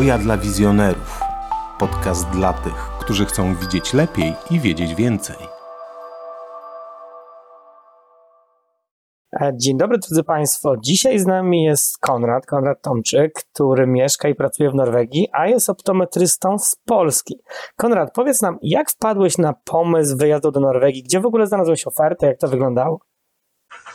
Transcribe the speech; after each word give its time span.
Oja 0.00 0.18
dla 0.18 0.36
wizjonerów. 0.36 1.20
Podcast 1.78 2.30
dla 2.30 2.52
tych, 2.52 2.74
którzy 3.00 3.26
chcą 3.26 3.54
widzieć 3.54 3.94
lepiej 3.94 4.34
i 4.50 4.60
wiedzieć 4.60 4.94
więcej. 4.94 5.36
E, 9.40 9.52
dzień 9.56 9.78
dobry 9.78 9.98
drodzy 9.98 10.24
Państwo. 10.24 10.74
Dzisiaj 10.84 11.18
z 11.18 11.26
nami 11.26 11.62
jest 11.62 11.98
Konrad, 11.98 12.46
Konrad 12.46 12.82
Tomczyk, 12.82 13.32
który 13.32 13.86
mieszka 13.86 14.28
i 14.28 14.34
pracuje 14.34 14.70
w 14.70 14.74
Norwegii, 14.74 15.28
a 15.32 15.46
jest 15.46 15.70
optometrystą 15.70 16.58
z 16.58 16.76
Polski. 16.86 17.34
Konrad, 17.76 18.10
powiedz 18.14 18.42
nam, 18.42 18.58
jak 18.62 18.90
wpadłeś 18.90 19.38
na 19.38 19.54
pomysł 19.64 20.16
wyjazdu 20.16 20.50
do 20.50 20.60
Norwegii? 20.60 21.02
Gdzie 21.02 21.20
w 21.20 21.26
ogóle 21.26 21.46
znalazłeś 21.46 21.86
ofertę? 21.86 22.26
Jak 22.26 22.38
to 22.38 22.48
wyglądało? 22.48 23.09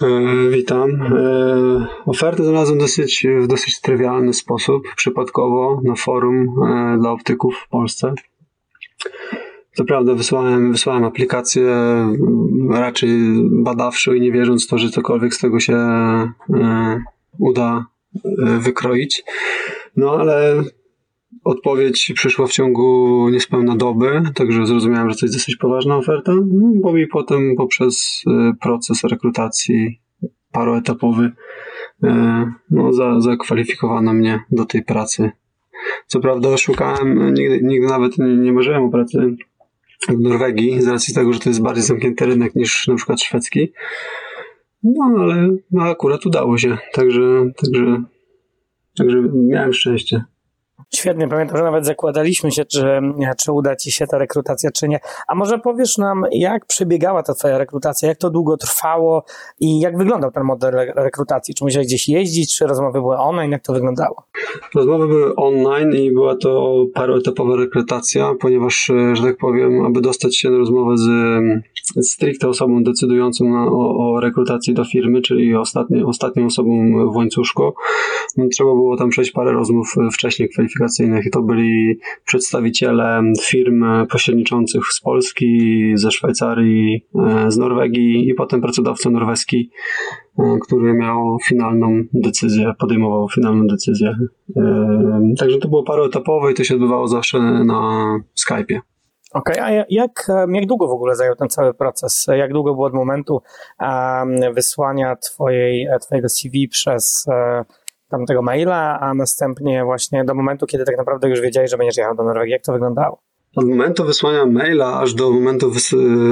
E, 0.01 0.49
witam. 0.49 0.91
E, 1.01 1.87
ofertę 2.05 2.43
znalazłem 2.43 2.79
dosyć, 2.79 3.27
w 3.39 3.47
dosyć 3.47 3.81
trywialny 3.81 4.33
sposób, 4.33 4.87
przypadkowo 4.95 5.81
na 5.83 5.95
forum 5.95 6.47
e, 6.63 6.97
dla 6.99 7.11
optyków 7.11 7.55
w 7.65 7.69
Polsce. 7.69 8.13
Co 9.73 9.85
prawda 9.85 10.13
wysłałem, 10.13 10.71
wysłałem 10.71 11.03
aplikację 11.03 11.65
raczej 12.71 13.09
badawczą 13.51 14.13
i 14.13 14.21
nie 14.21 14.31
wierząc 14.31 14.65
w 14.65 14.69
to, 14.69 14.77
że 14.77 14.89
cokolwiek 14.89 15.33
z 15.33 15.39
tego 15.39 15.59
się 15.59 15.77
uda 17.39 17.85
wykroić. 18.59 19.23
No 19.95 20.17
ale 20.19 20.63
Odpowiedź 21.45 22.11
przyszła 22.15 22.47
w 22.47 22.51
ciągu 22.51 23.29
niespełna 23.29 23.75
doby, 23.75 24.21
także 24.35 24.65
zrozumiałem, 24.65 25.09
że 25.09 25.15
to 25.15 25.25
jest 25.25 25.35
dosyć 25.35 25.55
poważna 25.55 25.97
oferta, 25.97 26.31
no, 26.35 26.71
bo 26.81 26.97
i 26.97 27.07
potem 27.07 27.55
poprzez 27.57 28.23
e, 28.27 28.53
proces 28.61 29.03
rekrutacji 29.03 30.01
paroetapowy 30.51 31.31
e, 32.03 32.51
no, 32.71 32.93
za, 32.93 33.21
zakwalifikowano 33.21 34.13
mnie 34.13 34.39
do 34.51 34.65
tej 34.65 34.83
pracy. 34.83 35.31
Co 36.07 36.19
prawda 36.19 36.57
szukałem, 36.57 37.33
nigdy, 37.33 37.59
nigdy 37.63 37.87
nawet 37.87 38.17
nie, 38.17 38.37
nie 38.37 38.53
marzyłem 38.53 38.83
o 38.83 38.89
pracy 38.89 39.35
w 40.09 40.19
Norwegii, 40.19 40.81
z 40.81 40.87
racji 40.87 41.13
tego, 41.13 41.33
że 41.33 41.39
to 41.39 41.49
jest 41.49 41.61
bardziej 41.61 41.83
zamknięty 41.83 42.25
rynek 42.25 42.55
niż 42.55 42.87
na 42.87 42.95
przykład 42.95 43.21
szwedzki. 43.21 43.71
No 44.83 45.15
ale 45.19 45.49
no, 45.71 45.83
akurat 45.83 46.25
udało 46.25 46.57
się, 46.57 46.77
także, 46.93 47.51
także, 47.55 48.03
także 48.97 49.17
miałem 49.33 49.73
szczęście. 49.73 50.23
Świetnie, 50.95 51.27
pamiętam, 51.27 51.57
że 51.57 51.63
nawet 51.63 51.85
zakładaliśmy 51.85 52.51
się, 52.51 52.65
czy, 52.65 52.99
czy 53.37 53.51
uda 53.51 53.75
Ci 53.75 53.91
się 53.91 54.07
ta 54.07 54.17
rekrutacja, 54.17 54.71
czy 54.71 54.87
nie. 54.87 54.99
A 55.27 55.35
może 55.35 55.59
powiesz 55.59 55.97
nam, 55.97 56.23
jak 56.31 56.65
przebiegała 56.65 57.23
ta 57.23 57.33
Twoja 57.33 57.57
rekrutacja, 57.57 58.09
jak 58.09 58.17
to 58.17 58.29
długo 58.29 58.57
trwało 58.57 59.23
i 59.59 59.79
jak 59.79 59.97
wyglądał 59.97 60.31
ten 60.31 60.43
model 60.43 60.73
rekrutacji? 60.95 61.55
Czy 61.55 61.63
musiałeś 61.63 61.87
gdzieś 61.87 62.09
jeździć, 62.09 62.57
czy 62.57 62.67
rozmowy 62.67 63.01
były 63.01 63.17
online, 63.17 63.51
jak 63.51 63.63
to 63.63 63.73
wyglądało? 63.73 64.23
Rozmowy 64.75 65.07
były 65.07 65.35
online 65.35 65.91
i 65.95 66.11
była 66.11 66.35
to 66.35 66.85
paroetapowa 66.93 67.55
rekrutacja, 67.55 68.33
ponieważ, 68.39 68.91
że 69.13 69.23
tak 69.23 69.37
powiem, 69.37 69.85
aby 69.85 70.01
dostać 70.01 70.37
się 70.37 70.49
na 70.49 70.57
rozmowę 70.57 70.97
z 70.97 71.07
stricte 72.01 72.47
osobą 72.49 72.83
decydującą 72.83 73.45
na, 73.45 73.65
o, 73.65 73.97
o, 73.97 74.19
rekrutacji 74.19 74.73
do 74.73 74.85
firmy, 74.85 75.21
czyli 75.21 75.55
ostatnie, 75.55 76.05
ostatnią 76.05 76.45
osobą 76.45 76.91
w 77.11 77.15
łańcuszku, 77.15 77.73
no, 78.37 78.45
trzeba 78.51 78.69
było 78.69 78.97
tam 78.97 79.09
przejść 79.09 79.31
parę 79.31 79.51
rozmów 79.51 79.95
wcześniej 80.13 80.49
kwalifikacyjnych 80.49 80.84
i 81.25 81.29
to 81.29 81.41
byli 81.41 81.99
przedstawiciele 82.25 83.21
firm 83.41 83.85
pośredniczących 84.11 84.85
z 84.85 85.01
Polski, 85.01 85.91
ze 85.95 86.11
Szwajcarii, 86.11 87.05
e, 87.15 87.51
z 87.51 87.57
Norwegii 87.57 88.29
i 88.29 88.33
potem 88.33 88.61
pracodawca 88.61 89.09
norweski, 89.09 89.71
e, 90.39 90.57
który 90.61 90.93
miał 90.93 91.37
finalną 91.47 92.03
decyzję, 92.13 92.73
podejmował 92.79 93.29
finalną 93.29 93.67
decyzję. 93.67 94.15
E, 94.57 95.33
także 95.39 95.57
to 95.57 95.67
było 95.67 95.83
paroetapowe 95.83 96.51
i 96.51 96.55
to 96.55 96.63
się 96.63 96.73
odbywało 96.73 97.07
zawsze 97.07 97.39
na 97.65 98.19
Skype'ie. 98.47 98.79
Okej, 99.33 99.55
okay, 99.55 99.65
a 99.65 99.85
jak, 99.89 100.27
jak 100.53 100.65
długo 100.65 100.87
w 100.87 100.91
ogóle 100.91 101.15
zajął 101.15 101.35
ten 101.35 101.49
cały 101.49 101.73
proces? 101.73 102.25
Jak 102.37 102.53
długo 102.53 102.73
było 102.73 102.87
od 102.87 102.93
momentu 102.93 103.41
um, 103.79 104.53
wysłania 104.53 105.15
twojej, 105.15 105.87
twojego 106.01 106.29
CV 106.29 106.67
przez 106.67 107.25
tamtego 108.09 108.41
maila, 108.41 108.99
a 108.99 109.13
następnie 109.13 109.83
właśnie 109.83 110.25
do 110.25 110.33
momentu, 110.33 110.65
kiedy 110.65 110.85
tak 110.85 110.97
naprawdę 110.97 111.29
już 111.29 111.41
wiedziałeś, 111.41 111.71
że 111.71 111.77
będziesz 111.77 111.97
jechał 111.97 112.15
do 112.15 112.23
Norwegii? 112.23 112.51
Jak 112.51 112.61
to 112.61 112.73
wyglądało? 112.73 113.19
Od 113.55 113.67
momentu 113.69 114.05
wysłania 114.05 114.45
maila 114.45 114.99
aż 114.99 115.13
do 115.13 115.31
momentu, 115.31 115.71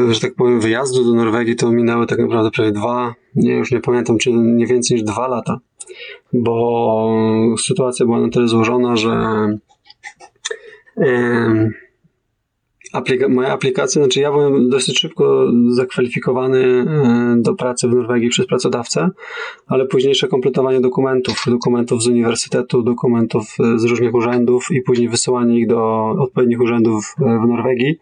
że 0.10 0.20
tak 0.20 0.36
powiem, 0.36 0.60
wyjazdu 0.60 1.04
do 1.06 1.14
Norwegii 1.14 1.56
to 1.56 1.72
minęły 1.72 2.08
tak 2.08 2.20
naprawdę 2.20 2.52
prawie 2.52 2.72
dwa, 2.72 3.14
nie, 3.36 3.56
już 3.56 3.72
nie 3.72 3.80
pamiętam, 3.80 4.18
czy 4.18 4.34
nie 4.34 4.68
więcej 4.68 4.96
niż 4.96 5.04
dwa 5.04 5.28
lata, 5.28 5.60
bo 6.34 7.56
sytuacja 7.66 8.06
była 8.06 8.20
na 8.20 8.30
tyle 8.30 8.48
złożona, 8.48 8.96
że 8.96 9.48
aplika 12.94 13.30
moja 13.30 13.50
aplikacja, 13.50 14.02
znaczy 14.02 14.20
ja 14.20 14.32
byłem 14.32 14.70
dosyć 14.70 15.00
szybko 15.00 15.48
zakwalifikowany 15.70 16.60
e, 16.60 17.36
do 17.38 17.56
pracy 17.56 17.88
w 17.88 17.92
Norwegii 17.92 18.30
przez 18.30 18.48
pracodawcę, 18.48 19.10
ale 19.68 19.86
późniejsze 19.86 20.28
kompletowanie 20.28 20.82
dokumentów, 20.82 21.44
dokumentów 21.48 22.04
z 22.04 22.08
uniwersytetu, 22.08 22.84
dokumentów 22.84 23.56
e, 23.60 23.80
z 23.80 23.84
różnych 23.84 24.14
urzędów 24.14 24.68
i 24.72 24.82
później 24.82 25.10
wysyłanie 25.10 25.60
ich 25.60 25.68
do 25.68 26.10
odpowiednich 26.20 26.62
urzędów 26.62 27.16
e, 27.20 27.24
w 27.24 27.48
Norwegii 27.48 27.98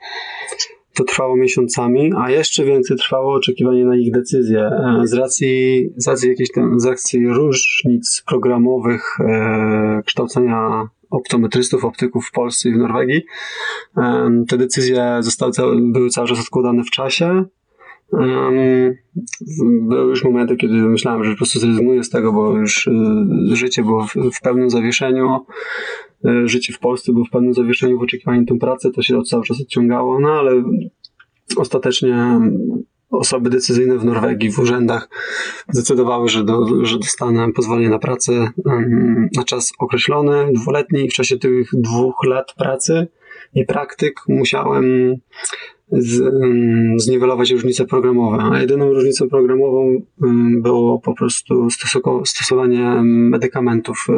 to 0.94 1.04
trwało 1.04 1.36
miesiącami, 1.36 2.12
a 2.18 2.32
jeszcze 2.32 2.64
więcej 2.64 2.98
trwało 2.98 3.34
oczekiwanie 3.34 3.86
na 3.86 3.96
ich 3.96 4.12
decyzję. 4.12 4.70
Z 5.04 5.14
racji, 5.14 5.90
z 5.98 6.08
racji 6.08 6.30
jakichś 6.30 6.52
tam, 6.52 6.80
z 6.80 6.86
racji 6.86 7.28
różnic 7.28 8.24
programowych 8.28 9.18
e, 9.20 10.02
kształcenia 10.06 10.88
optometrystów, 11.12 11.86
optyków 11.86 12.28
w 12.28 12.32
Polsce 12.32 12.70
i 12.70 12.74
w 12.74 12.78
Norwegii. 12.78 13.22
Te 14.48 14.58
decyzje 14.58 15.18
zostały, 15.20 15.52
były 15.82 16.10
cały 16.10 16.28
czas 16.28 16.40
odkładane 16.40 16.84
w 16.84 16.90
czasie. 16.90 17.46
Były 19.82 20.10
już 20.10 20.24
momenty, 20.24 20.56
kiedy 20.56 20.74
myślałem, 20.74 21.24
że 21.24 21.32
po 21.32 21.38
prostu 21.38 21.60
zrezygnuję 21.60 22.04
z 22.04 22.10
tego, 22.10 22.34
bo 22.34 22.58
już 22.58 22.88
y, 22.88 22.92
życie 23.56 23.84
było 23.84 24.08
w 24.34 24.42
pełnym 24.44 24.70
zawieszeniu. 24.70 25.40
Y, 26.26 26.48
życie 26.48 26.74
w 26.74 26.80
Polsce 26.80 27.14
było 27.14 27.26
w 27.26 27.30
pełnym 27.30 27.54
zawieszeniu 27.54 28.00
w 28.00 28.02
oczekiwaniu 28.02 28.46
tę 28.46 28.58
pracę, 28.58 28.92
to 28.92 29.02
się 29.02 29.22
cały 29.22 29.44
czas 29.44 29.62
odciągało, 29.62 30.20
no 30.20 30.30
ale 30.30 30.64
ostatecznie 31.58 32.40
osoby 33.12 33.50
decyzyjne 33.50 33.98
w 33.98 34.06
Norwegii, 34.06 34.52
w 34.52 34.60
urzędach 34.60 35.10
zdecydowały, 35.70 36.30
że, 36.30 36.44
do, 36.44 36.86
że 36.86 36.98
dostanę 36.98 37.52
pozwolenie 37.52 37.90
na 37.90 38.00
pracę 38.00 38.32
na 39.38 39.44
czas 39.44 39.72
określony, 39.80 40.48
dwuletni. 40.54 41.10
W 41.10 41.14
czasie 41.14 41.38
tych 41.38 41.70
dwóch 41.74 42.16
lat 42.28 42.54
pracy 42.58 43.08
i 43.54 43.66
praktyk 43.66 44.20
musiałem 44.28 45.16
z, 45.92 46.24
zniwelować 46.98 47.52
różnice 47.52 47.86
programowe. 47.86 48.38
A 48.52 48.60
jedyną 48.60 48.94
różnicą 48.94 49.30
programową 49.30 50.02
było 50.62 51.00
po 51.00 51.14
prostu 51.14 51.68
stosowanie 52.26 53.02
medykamentów 53.04 54.06
w, 54.08 54.12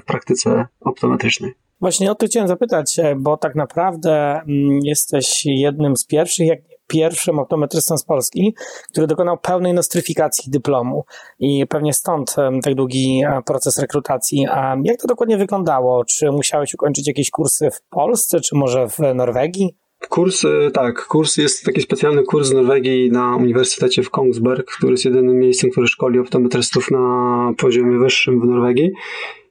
w 0.00 0.04
praktyce 0.04 0.66
optometrycznej. 0.80 1.52
Właśnie 1.80 2.10
o 2.10 2.14
to 2.14 2.26
chciałem 2.26 2.48
zapytać, 2.48 2.96
bo 3.16 3.36
tak 3.36 3.54
naprawdę 3.54 4.40
jesteś 4.82 5.42
jednym 5.46 5.96
z 5.96 6.06
pierwszych, 6.06 6.46
jak 6.46 6.60
pierwszym 6.86 7.38
optometrystą 7.38 7.98
z 7.98 8.04
Polski, 8.04 8.54
który 8.90 9.06
dokonał 9.06 9.38
pełnej 9.38 9.74
nostryfikacji 9.74 10.50
dyplomu 10.50 11.04
i 11.38 11.66
pewnie 11.66 11.92
stąd 11.92 12.36
tak 12.62 12.74
długi 12.74 13.22
e, 13.26 13.42
proces 13.46 13.78
rekrutacji. 13.78 14.46
A 14.50 14.76
jak 14.84 15.00
to 15.00 15.08
dokładnie 15.08 15.36
wyglądało? 15.36 16.04
Czy 16.04 16.32
musiałeś 16.32 16.74
ukończyć 16.74 17.08
jakieś 17.08 17.30
kursy 17.30 17.70
w 17.70 17.82
Polsce, 17.90 18.40
czy 18.40 18.56
może 18.56 18.88
w 18.88 18.98
Norwegii? 19.14 19.76
Kurs, 20.08 20.44
e, 20.44 20.70
tak, 20.70 21.06
kurs 21.06 21.36
jest 21.36 21.64
taki 21.64 21.80
specjalny 21.80 22.22
kurs 22.22 22.48
z 22.48 22.52
Norwegii 22.52 23.10
na 23.10 23.36
Uniwersytecie 23.36 24.02
w 24.02 24.10
Kongsberg, 24.10 24.70
który 24.70 24.92
jest 24.92 25.04
jedynym 25.04 25.38
miejscem, 25.38 25.70
które 25.70 25.86
szkoli 25.86 26.18
optometrystów 26.18 26.90
na 26.90 27.52
poziomie 27.58 27.98
wyższym 27.98 28.40
w 28.40 28.44
Norwegii. 28.44 28.90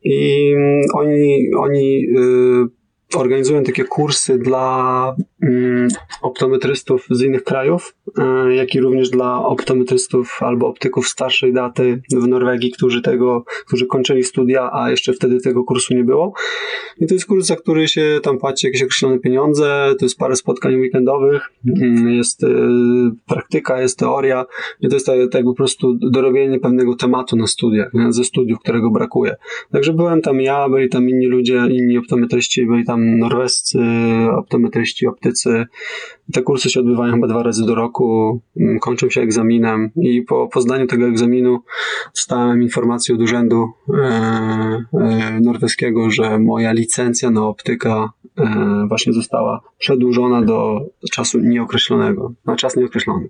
I 0.03 0.51
mm, 0.55 0.81
oni, 0.93 1.49
oni 1.57 2.01
yy, 2.01 2.67
organizują 3.15 3.63
takie 3.63 3.83
kursy 3.83 4.37
dla 4.37 5.15
mm, 5.43 5.87
optometrystów 6.21 7.07
z 7.09 7.21
innych 7.21 7.43
krajów, 7.43 7.95
e, 8.17 8.55
jak 8.55 8.75
i 8.75 8.81
również 8.81 9.09
dla 9.09 9.45
optometrystów 9.45 10.37
albo 10.41 10.67
optyków 10.67 11.07
starszej 11.07 11.53
daty 11.53 12.01
w 12.11 12.27
Norwegii, 12.27 12.71
którzy 12.71 13.01
tego, 13.01 13.43
którzy 13.67 13.85
kończyli 13.85 14.23
studia, 14.23 14.69
a 14.73 14.91
jeszcze 14.91 15.13
wtedy 15.13 15.41
tego 15.41 15.63
kursu 15.63 15.93
nie 15.93 16.03
było. 16.03 16.33
I 16.99 17.07
to 17.07 17.13
jest 17.13 17.25
kurs, 17.25 17.45
za 17.45 17.55
który 17.55 17.87
się 17.87 18.19
tam 18.23 18.37
płaci 18.37 18.67
jakieś 18.67 18.83
określone 18.83 19.19
pieniądze, 19.19 19.95
to 19.99 20.05
jest 20.05 20.17
parę 20.17 20.35
spotkań 20.35 20.75
weekendowych, 20.75 21.49
mm, 21.81 22.09
jest 22.09 22.43
e, 22.43 22.47
praktyka, 23.27 23.81
jest 23.81 23.99
teoria 23.99 24.45
i 24.81 24.87
to 24.87 24.95
jest 24.95 25.05
tak, 25.05 25.17
tak 25.31 25.43
po 25.43 25.53
prostu 25.53 25.93
dorobienie 25.93 26.59
pewnego 26.59 26.95
tematu 26.95 27.35
na 27.35 27.47
studiach, 27.47 27.91
ze 28.09 28.23
studiów, 28.23 28.59
którego 28.59 28.91
brakuje. 28.91 29.35
Także 29.71 29.93
byłem 29.93 30.21
tam 30.21 30.41
ja, 30.41 30.69
byli 30.69 30.89
tam 30.89 31.09
inni 31.09 31.25
ludzie, 31.25 31.63
inni 31.69 31.97
optometryści, 31.97 32.65
byli 32.65 32.85
tam 32.85 33.02
norwescy 33.03 33.79
optometryści, 34.37 35.07
optycy. 35.07 35.65
Te 36.33 36.41
kursy 36.41 36.69
się 36.69 36.79
odbywają 36.79 37.13
chyba 37.13 37.27
dwa 37.27 37.43
razy 37.43 37.65
do 37.65 37.75
roku, 37.75 38.39
mm, 38.59 38.79
kończą 38.79 39.09
się 39.09 39.21
egzaminem 39.21 39.91
i 39.95 40.21
po, 40.21 40.47
po 40.47 40.61
zdaniu 40.61 40.87
tego 40.87 41.05
egzaminu 41.05 41.59
dostałem 42.15 42.61
informację 42.61 43.15
od 43.15 43.21
urzędu 43.21 43.67
e, 43.89 44.03
e, 44.93 45.39
norweskiego, 45.41 46.09
że 46.09 46.39
moja 46.39 46.71
licencja 46.71 47.31
na 47.31 47.47
optyka 47.47 48.09
e, 48.37 48.85
właśnie 48.87 49.13
została 49.13 49.61
przedłużona 49.77 50.41
do 50.41 50.81
czasu 51.11 51.39
nieokreślonego, 51.39 52.33
na 52.45 52.55
czas 52.55 52.75
nieokreślony. 52.75 53.29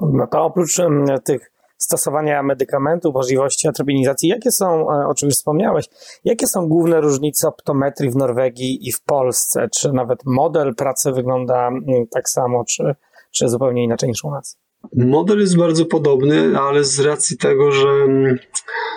No 0.00 0.26
to 0.26 0.44
oprócz 0.44 0.78
um, 0.78 1.04
tych 1.24 1.52
stosowania 1.80 2.42
medykamentów, 2.42 3.14
możliwości 3.14 3.68
atropienizacji. 3.68 4.28
Jakie 4.28 4.50
są, 4.50 4.90
e, 4.90 5.06
o 5.06 5.14
czym 5.14 5.26
już 5.26 5.36
wspomniałeś, 5.36 5.86
jakie 6.24 6.46
są 6.46 6.68
główne 6.68 7.00
różnice 7.00 7.48
optometrii 7.48 8.10
w 8.10 8.16
Norwegii 8.16 8.88
i 8.88 8.92
w 8.92 9.02
Polsce? 9.02 9.68
Czy 9.76 9.92
nawet 9.92 10.20
model 10.26 10.74
pracy 10.74 11.12
wygląda 11.12 11.70
tak 12.10 12.28
samo, 12.28 12.64
czy, 12.64 12.94
czy 13.30 13.48
zupełnie 13.48 13.84
inaczej 13.84 14.08
niż 14.08 14.24
u 14.24 14.30
nas? 14.30 14.58
Model 14.96 15.40
jest 15.40 15.56
bardzo 15.56 15.84
podobny, 15.84 16.58
ale 16.58 16.84
z 16.84 17.00
racji 17.00 17.36
tego, 17.36 17.72
że 17.72 17.88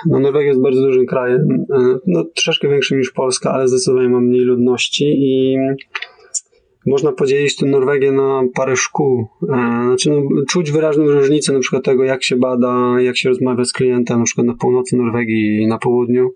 no 0.06 0.20
Norwegia 0.20 0.48
jest 0.48 0.62
bardzo 0.62 0.82
dużym 0.82 1.06
krajem, 1.06 1.66
e, 1.74 1.98
no 2.08 2.24
troszeczkę 2.36 2.70
większym 2.70 2.98
niż 2.98 3.12
Polska, 3.12 3.52
ale 3.52 3.68
zdecydowanie 3.68 4.10
ma 4.10 4.20
mniej 4.20 4.42
ludności 4.42 5.06
i 5.06 5.58
można 6.86 7.12
podzielić 7.12 7.56
tę 7.56 7.66
Norwegię 7.66 8.12
na 8.12 8.42
parę 8.56 8.76
szkół. 8.76 9.28
E, 9.44 9.46
znaczy, 9.86 10.10
no, 10.10 10.22
czuć 10.50 10.72
wyraźną 10.72 11.04
różnicę 11.04 11.54
na 11.54 11.60
przykład 11.60 11.84
tego, 11.84 12.04
jak 12.04 12.24
się 12.24 12.36
bada, 12.36 12.96
jak 13.00 13.18
się 13.18 13.30
rozmawia 13.30 13.66
z 13.66 13.74
klientem, 13.74 14.20
na 14.20 14.26
przykład 14.26 14.48
na 14.48 14.54
północy 14.54 14.98
Norwegii 14.98 15.62
i 15.62 15.68
na 15.68 15.78
południu. 15.78 16.30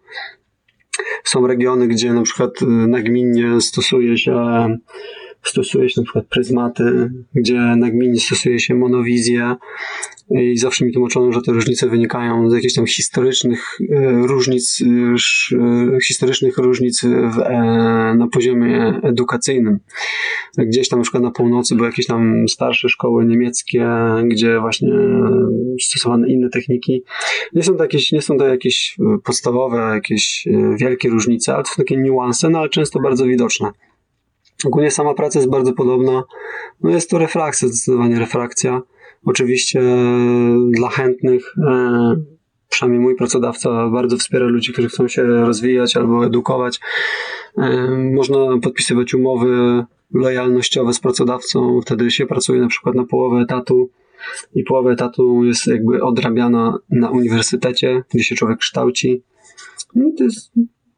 Są 1.24 1.48
regiony, 1.48 1.88
gdzie 1.88 2.14
na 2.14 2.22
przykład 2.22 2.52
e, 2.62 2.66
nagminnie 2.66 3.62
stosuje 3.62 4.18
się 4.18 4.36
stosuje 5.50 5.90
się 5.90 6.02
na 6.02 6.04
przykład 6.04 6.26
pryzmaty, 6.26 7.12
gdzie 7.36 7.54
nagminnie 7.60 8.20
stosuje 8.20 8.60
się 8.60 8.76
monowizję 8.76 9.56
i 10.30 10.58
zawsze 10.58 10.86
mi 10.86 10.94
tłumaczono, 10.94 11.32
że 11.32 11.42
te 11.42 11.52
różnice 11.52 11.90
wynikają 11.90 12.50
z 12.50 12.54
jakichś 12.54 12.74
tam 12.74 12.88
historycznych 12.88 13.78
e, 13.92 14.12
różnic, 14.28 14.84
e, 15.54 16.00
historycznych 16.08 16.58
różnic 16.58 17.02
w, 17.02 17.40
e, 17.40 18.16
na 18.18 18.28
poziomie 18.28 19.00
edukacyjnym. 19.04 19.80
Gdzieś 20.58 20.90
tam 20.90 21.00
na 21.00 21.04
przykład 21.04 21.24
na 21.24 21.32
północy 21.32 21.76
były 21.76 21.88
jakieś 21.88 22.06
tam 22.06 22.48
starsze 22.50 22.90
szkoły 22.90 23.26
niemieckie, 23.26 23.90
gdzie 24.24 24.60
właśnie 24.60 24.94
stosowano 25.82 26.28
inne 26.28 26.50
techniki. 26.50 27.04
Nie 27.54 27.64
są 27.64 27.76
to 27.76 27.84
jakieś, 27.84 28.12
nie 28.12 28.22
są 28.22 28.38
to 28.38 28.48
jakieś 28.48 28.98
podstawowe, 29.24 29.78
jakieś 29.94 30.48
wielkie 30.80 31.10
różnice, 31.10 31.54
ale 31.54 31.64
to 31.64 31.70
są 31.70 31.76
takie 31.78 31.98
niuanse, 31.98 32.50
no 32.50 32.60
ale 32.60 32.70
często 32.70 33.00
bardzo 33.00 33.26
widoczne. 33.26 33.72
Ogólnie 34.66 34.92
sama 34.92 35.14
praca 35.14 35.40
jest 35.40 35.52
bardzo 35.52 35.74
podobna. 35.74 36.24
No 36.82 36.90
jest 36.90 37.10
to 37.10 37.18
refrakcja, 37.18 37.68
zdecydowanie 37.68 38.20
refrakcja. 38.20 38.82
Oczywiście 39.26 39.82
e, 39.82 40.72
dla 40.72 40.90
chętnych, 40.90 41.54
e, 41.68 42.16
przynajmniej 42.70 43.02
mój 43.02 43.16
pracodawca 43.16 43.90
bardzo 43.90 44.18
wspiera 44.18 44.46
ludzi, 44.46 44.74
którzy 44.74 44.90
chcą 44.90 45.08
się 45.08 45.24
rozwijać 45.24 45.98
albo 45.98 46.26
edukować. 46.26 46.80
E, 47.58 47.88
można 48.14 48.38
podpisywać 48.62 49.14
umowy 49.14 49.84
lojalnościowe 50.14 50.94
z 50.94 51.00
pracodawcą, 51.00 51.80
wtedy 51.82 52.12
się 52.12 52.26
pracuje 52.26 52.62
na 52.62 52.68
przykład 52.68 52.96
na 52.96 53.06
połowę 53.06 53.42
etatu 53.42 53.90
i 54.56 54.64
połowę 54.64 54.92
etatu 54.92 55.44
jest 55.44 55.68
jakby 55.68 56.04
odrabiana 56.04 56.80
na 56.90 57.10
uniwersytecie, 57.10 58.04
gdzie 58.14 58.24
się 58.24 58.36
człowiek 58.36 58.58
kształci. 58.58 59.24
No 59.96 60.12
to 60.18 60.24
jest 60.24 60.52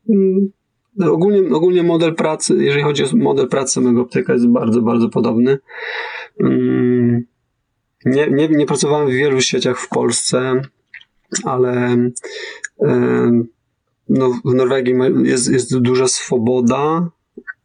mm, 0.10 0.52
Ogólnie, 1.00 1.56
ogólnie 1.56 1.84
model 1.84 2.16
pracy, 2.16 2.56
jeżeli 2.63 2.84
chodzi 2.84 3.04
o 3.04 3.07
model 3.13 3.48
pracy 3.48 3.74
samego 3.74 4.01
optyka, 4.01 4.34
jest 4.34 4.48
bardzo, 4.48 4.81
bardzo 4.81 5.10
podobny. 5.10 5.57
Mm, 6.44 7.25
nie, 8.06 8.28
nie, 8.28 8.48
nie 8.48 8.66
pracowałem 8.66 9.07
w 9.07 9.13
wielu 9.13 9.42
sieciach 9.42 9.80
w 9.80 9.90
Polsce, 9.90 10.62
ale 11.44 11.98
no, 14.10 14.30
w 14.46 14.54
Norwegii 14.54 14.94
jest, 15.24 15.51
jest 15.51 15.78
duża 15.78 16.07
swoboda 16.07 17.10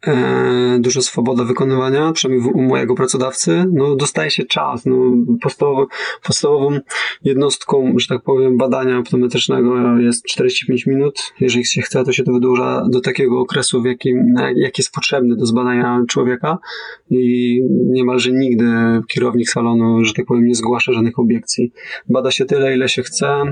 e, 0.07 0.77
duża 0.79 1.01
swoboda 1.01 1.43
wykonywania, 1.43 2.11
przynajmniej 2.11 2.53
u 2.53 2.61
mojego 2.61 2.95
pracodawcy, 2.95 3.65
no 3.73 3.95
dostaje 3.95 4.31
się 4.31 4.43
czas. 4.43 4.85
No, 4.85 4.95
podstawową, 5.41 5.85
podstawową 6.23 6.79
jednostką, 7.23 7.93
że 7.97 8.07
tak 8.07 8.23
powiem, 8.23 8.57
badania 8.57 8.97
optometrycznego 8.99 9.97
jest 9.99 10.25
45 10.25 10.85
minut. 10.85 11.33
Jeżeli 11.39 11.65
się 11.65 11.81
chce, 11.81 12.03
to 12.03 12.11
się 12.11 12.23
to 12.23 12.33
wydłuża 12.33 12.83
do 12.91 13.01
takiego 13.01 13.39
okresu, 13.39 13.81
w 13.81 13.85
jakim, 13.85 14.33
jak 14.55 14.77
jest 14.77 14.91
potrzebny 14.91 15.35
do 15.35 15.45
zbadania 15.45 16.01
człowieka 16.07 16.57
i 17.09 17.61
niemalże 17.85 18.31
nigdy 18.31 18.65
kierownik 19.07 19.49
salonu, 19.49 20.05
że 20.05 20.13
tak 20.13 20.25
powiem, 20.25 20.45
nie 20.45 20.55
zgłasza 20.55 20.93
żadnych 20.93 21.19
obiekcji. 21.19 21.71
Bada 22.09 22.31
się 22.31 22.45
tyle, 22.45 22.75
ile 22.75 22.89
się 22.89 23.03
chce 23.03 23.43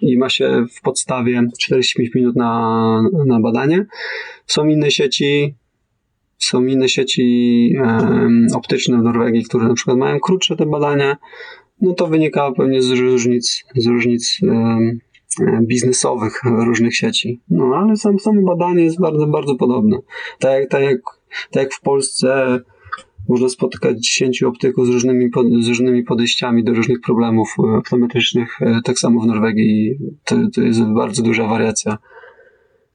i 0.00 0.18
ma 0.18 0.28
się 0.28 0.64
w 0.76 0.80
podstawie 0.82 1.42
45 1.58 2.14
minut 2.14 2.36
na, 2.36 3.02
na 3.26 3.40
badanie. 3.40 3.86
Są 4.46 4.66
inne 4.66 4.90
sieci, 4.90 5.54
są 6.44 6.64
inne 6.64 6.88
sieci 6.88 7.76
optyczne 8.54 8.98
w 8.98 9.02
Norwegii, 9.02 9.44
które 9.44 9.68
na 9.68 9.74
przykład 9.74 9.96
mają 9.96 10.20
krótsze 10.20 10.56
te 10.56 10.66
badania. 10.66 11.16
No 11.80 11.92
to 11.92 12.06
wynika 12.06 12.52
pewnie 12.56 12.82
z 12.82 12.90
różnic, 12.90 13.64
z 13.76 13.86
różnic 13.86 14.40
biznesowych 15.62 16.40
różnych 16.44 16.96
sieci. 16.96 17.40
No 17.50 17.76
ale 17.76 17.96
sam, 17.96 18.18
samo 18.18 18.42
badanie 18.42 18.84
jest 18.84 19.00
bardzo, 19.00 19.26
bardzo 19.26 19.54
podobne. 19.54 19.98
Tak 20.38 20.60
jak, 20.60 20.70
tak 20.70 20.82
jak, 20.82 21.00
tak 21.50 21.62
jak 21.62 21.74
w 21.74 21.80
Polsce 21.80 22.60
można 23.28 23.48
spotykać 23.48 23.98
10 23.98 24.42
optyków 24.42 24.86
z 24.86 24.90
różnymi, 24.90 25.30
z 25.60 25.68
różnymi 25.68 26.02
podejściami 26.02 26.64
do 26.64 26.72
różnych 26.72 27.00
problemów 27.00 27.54
e, 27.58 27.76
optometrycznych, 27.76 28.62
e, 28.62 28.80
tak 28.84 28.98
samo 28.98 29.20
w 29.20 29.26
Norwegii 29.26 29.98
to, 30.24 30.36
to 30.54 30.60
jest 30.60 30.82
bardzo 30.82 31.22
duża 31.22 31.46
wariacja 31.46 31.92
E, 31.92 31.98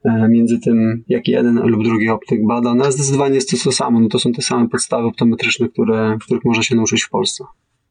między 0.05 0.59
tym, 0.59 1.03
jak 1.07 1.27
jeden 1.27 1.61
lub 1.67 1.83
drugi 1.83 2.09
optyk 2.09 2.47
bada. 2.47 2.75
No 2.75 2.91
zdecydowanie 2.91 3.35
jest 3.35 3.49
to 3.49 3.57
to 3.63 3.71
samo. 3.71 3.99
No 3.99 4.07
to 4.09 4.19
są 4.19 4.31
te 4.31 4.41
same 4.41 4.69
podstawy 4.69 5.07
optometryczne, 5.07 5.69
które, 5.69 6.17
których 6.21 6.45
można 6.45 6.63
się 6.63 6.75
nauczyć 6.75 7.03
w 7.03 7.09
Polsce. 7.09 7.44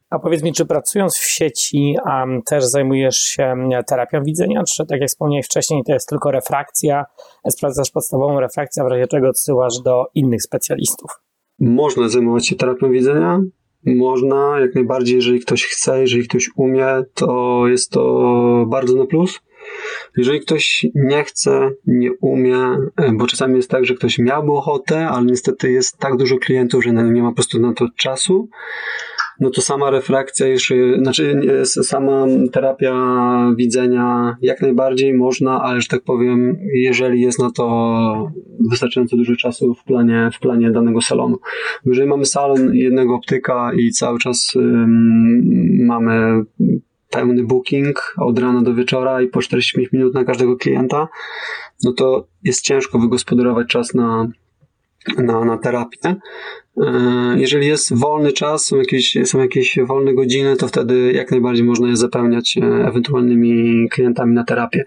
A 0.09 0.19
powiedz 0.19 0.43
mi, 0.43 0.53
czy 0.53 0.65
pracując 0.65 1.17
w 1.17 1.31
sieci 1.31 1.95
um, 2.05 2.41
też 2.41 2.65
zajmujesz 2.65 3.17
się 3.17 3.69
terapią 3.87 4.23
widzenia, 4.23 4.63
czy 4.63 4.85
tak 4.85 4.99
jak 4.99 5.09
wspomniałeś 5.09 5.45
wcześniej, 5.45 5.83
to 5.87 5.93
jest 5.93 6.09
tylko 6.09 6.31
refrakcja, 6.31 7.05
sprawdzasz 7.49 7.91
podstawową 7.91 8.39
refrakcję, 8.39 8.83
w 8.83 8.87
razie 8.87 9.07
czego 9.07 9.29
odsyłasz 9.29 9.79
do 9.79 10.05
innych 10.15 10.41
specjalistów? 10.41 11.11
Można 11.59 12.09
zajmować 12.09 12.47
się 12.47 12.55
terapią 12.55 12.91
widzenia, 12.91 13.41
można 13.85 14.59
jak 14.59 14.75
najbardziej, 14.75 15.15
jeżeli 15.15 15.39
ktoś 15.39 15.65
chce, 15.65 16.01
jeżeli 16.01 16.27
ktoś 16.27 16.49
umie, 16.55 16.87
to 17.13 17.63
jest 17.67 17.91
to 17.91 18.65
bardzo 18.67 18.95
na 18.95 19.05
plus. 19.05 19.39
Jeżeli 20.17 20.39
ktoś 20.39 20.85
nie 20.95 21.23
chce, 21.23 21.71
nie 21.87 22.13
umie, 22.13 22.57
e, 22.97 23.11
bo 23.13 23.27
czasami 23.27 23.55
jest 23.55 23.69
tak, 23.69 23.85
że 23.85 23.93
ktoś 23.93 24.19
miałby 24.19 24.51
ochotę, 24.51 25.07
ale 25.07 25.25
niestety 25.25 25.71
jest 25.71 25.97
tak 25.97 26.17
dużo 26.17 26.37
klientów, 26.37 26.83
że 26.83 26.93
nie 26.93 27.23
ma 27.23 27.29
po 27.29 27.35
prostu 27.35 27.59
na 27.59 27.73
to 27.73 27.87
czasu, 27.97 28.49
no 29.39 29.49
to 29.49 29.61
sama 29.61 29.89
refrakcja, 29.89 30.47
jeszcze, 30.47 30.75
znaczy 30.97 31.41
sama 31.65 32.25
terapia 32.51 32.93
widzenia 33.57 34.37
jak 34.41 34.61
najbardziej 34.61 35.13
można, 35.13 35.61
ale 35.61 35.81
że 35.81 35.87
tak 35.87 36.03
powiem, 36.03 36.57
jeżeli 36.73 37.21
jest 37.21 37.39
na 37.39 37.51
to 37.51 38.31
wystarczająco 38.69 39.17
dużo 39.17 39.35
czasu 39.35 39.73
w 39.73 39.83
planie, 39.83 40.29
w 40.33 40.39
planie 40.39 40.71
danego 40.71 41.01
salonu. 41.01 41.39
Jeżeli 41.85 42.07
mamy 42.07 42.25
salon 42.25 42.75
jednego 42.75 43.15
optyka 43.15 43.71
i 43.77 43.91
cały 43.91 44.19
czas 44.19 44.53
mamy 45.79 46.43
pełny 47.09 47.43
booking 47.43 48.13
od 48.17 48.39
rana 48.39 48.61
do 48.61 48.73
wieczora 48.73 49.21
i 49.21 49.27
po 49.27 49.41
45 49.41 49.91
minut 49.93 50.13
na 50.13 50.23
każdego 50.23 50.57
klienta, 50.57 51.07
no 51.83 51.93
to 51.93 52.27
jest 52.43 52.61
ciężko 52.61 52.99
wygospodarować 52.99 53.67
czas 53.67 53.93
na, 53.93 54.27
na, 55.17 55.45
na 55.45 55.57
terapię. 55.57 56.15
E, 56.77 57.35
jeżeli 57.37 57.67
jest 57.67 57.93
wolny 57.93 58.31
czas, 58.31 58.65
są 58.65 58.77
jakieś, 58.77 59.17
są 59.25 59.39
jakieś 59.39 59.79
wolne 59.87 60.13
godziny, 60.13 60.55
to 60.55 60.67
wtedy 60.67 61.11
jak 61.11 61.31
najbardziej 61.31 61.65
można 61.65 61.89
je 61.89 61.97
zapełniać 61.97 62.57
e, 62.57 62.87
ewentualnymi 62.87 63.89
klientami 63.89 64.33
na 64.33 64.43
terapię. 64.43 64.83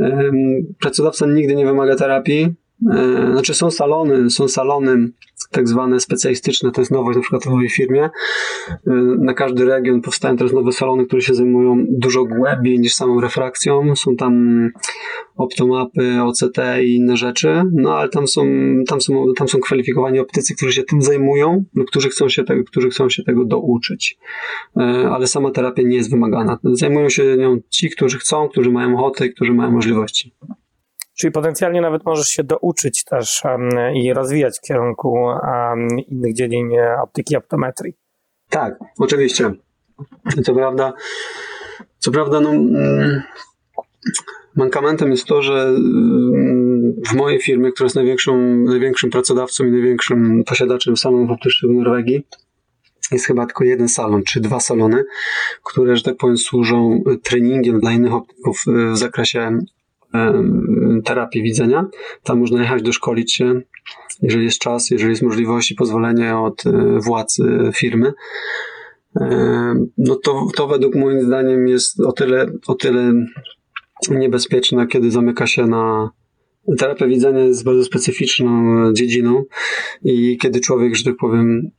E, 0.00 0.30
pracodawca 0.80 1.26
nigdy 1.26 1.54
nie 1.54 1.66
wymaga 1.66 1.96
terapii, 1.96 2.48
znaczy 3.32 3.54
są 3.54 3.70
salony, 3.70 4.30
są 4.30 4.48
salony 4.48 5.10
tak 5.50 5.68
zwane 5.68 6.00
specjalistyczne, 6.00 6.70
to 6.70 6.80
jest 6.80 6.90
nowość 6.90 7.16
na 7.16 7.22
przykład 7.22 7.44
w 7.44 7.46
mojej 7.46 7.70
firmie. 7.70 8.10
Y, 8.70 8.80
na 9.18 9.34
każdy 9.34 9.64
region 9.64 10.00
powstają 10.00 10.36
teraz 10.36 10.52
nowe 10.52 10.72
salony, 10.72 11.06
które 11.06 11.22
się 11.22 11.34
zajmują 11.34 11.84
dużo 11.88 12.24
głębiej 12.24 12.80
niż 12.80 12.94
samą 12.94 13.20
refrakcją. 13.20 13.96
Są 13.96 14.16
tam 14.16 14.68
optomapy, 15.36 16.22
OCT 16.22 16.58
i 16.82 16.94
inne 16.94 17.16
rzeczy, 17.16 17.62
no 17.72 17.94
ale 17.94 18.08
tam 18.08 18.28
są, 18.28 18.44
tam 18.88 19.00
są, 19.00 19.24
tam 19.36 19.48
są 19.48 19.58
kwalifikowani 19.58 20.18
optycy, 20.18 20.54
którzy 20.56 20.72
się 20.72 20.82
tym 20.82 21.02
zajmują 21.02 21.64
lub 21.74 21.86
którzy 21.90 22.08
chcą 22.08 22.28
się 22.28 22.44
tego, 22.44 22.64
którzy 22.64 22.90
chcą 22.90 23.08
się 23.08 23.22
tego 23.22 23.44
douczyć. 23.44 24.18
Y, 24.76 24.82
ale 25.08 25.26
sama 25.26 25.50
terapia 25.50 25.82
nie 25.82 25.96
jest 25.96 26.10
wymagana. 26.10 26.58
Zajmują 26.64 27.08
się 27.08 27.36
nią 27.36 27.58
ci, 27.70 27.90
którzy 27.90 28.18
chcą, 28.18 28.48
którzy 28.48 28.70
mają 28.70 28.98
ochotę 28.98 29.26
i 29.26 29.34
którzy 29.34 29.52
mają 29.52 29.70
możliwości. 29.70 30.34
Czyli 31.20 31.32
potencjalnie 31.32 31.80
nawet 31.80 32.04
możesz 32.04 32.28
się 32.28 32.44
douczyć 32.44 33.04
też 33.04 33.42
i 33.94 34.12
rozwijać 34.12 34.58
w 34.58 34.60
kierunku 34.60 35.28
innych 36.08 36.34
dziedzin 36.34 36.72
e, 36.72 37.02
optyki 37.02 37.36
optometrii. 37.36 37.94
Tak, 38.48 38.78
oczywiście. 38.98 39.50
Co 40.44 40.54
prawda, 40.54 40.92
co 41.98 42.10
prawda, 42.10 42.40
no, 42.40 42.50
mm, 42.50 43.22
mankamentem 44.56 45.10
jest 45.10 45.24
to, 45.24 45.42
że 45.42 45.62
mm, 45.62 46.92
w 47.06 47.12
mojej 47.14 47.40
firmie, 47.40 47.72
która 47.72 47.84
jest 47.84 47.96
największą, 47.96 48.36
największym 48.56 49.10
pracodawcą 49.10 49.64
i 49.64 49.70
największym 49.70 50.42
posiadaczem 50.46 50.96
salonów 50.96 51.30
optycznych 51.30 51.72
w 51.72 51.74
Norwegii, 51.74 52.26
jest 53.12 53.26
chyba 53.26 53.46
tylko 53.46 53.64
jeden 53.64 53.88
salon, 53.88 54.22
czy 54.22 54.40
dwa 54.40 54.60
salony, 54.60 55.04
które, 55.64 55.96
że 55.96 56.02
tak 56.02 56.16
powiem, 56.16 56.38
służą 56.38 57.02
treningiem 57.22 57.80
dla 57.80 57.92
innych 57.92 58.12
optyków 58.12 58.62
w 58.92 58.96
zakresie 58.96 59.58
terapii 61.04 61.42
widzenia. 61.42 61.86
Tam 62.22 62.38
można 62.38 62.62
jechać, 62.62 62.82
doszkolić 62.82 63.34
się, 63.34 63.60
jeżeli 64.22 64.44
jest 64.44 64.58
czas, 64.58 64.90
jeżeli 64.90 65.10
jest 65.10 65.22
możliwość 65.22 65.70
i 65.70 65.74
pozwolenie 65.74 66.36
od 66.36 66.66
e, 66.66 66.98
władz 67.00 67.40
e, 67.40 67.72
firmy. 67.72 68.12
No 69.98 70.16
to, 70.16 70.46
to 70.56 70.68
według 70.68 70.94
moim 70.94 71.20
zdaniem 71.20 71.68
jest 71.68 72.00
o 72.00 72.12
tyle, 72.12 72.46
o 72.66 72.74
tyle 72.74 73.12
niebezpieczne, 74.10 74.86
kiedy 74.86 75.10
zamyka 75.10 75.46
się 75.46 75.66
na 75.66 76.10
terapia 76.78 77.06
widzenia 77.06 77.40
jest 77.40 77.64
bardzo 77.64 77.84
specyficzną 77.84 78.92
dziedziną 78.92 79.44
i 80.02 80.38
kiedy 80.38 80.60
człowiek, 80.60 80.96
że 80.96 81.04
tak 81.04 81.16
powiem, 81.16 81.70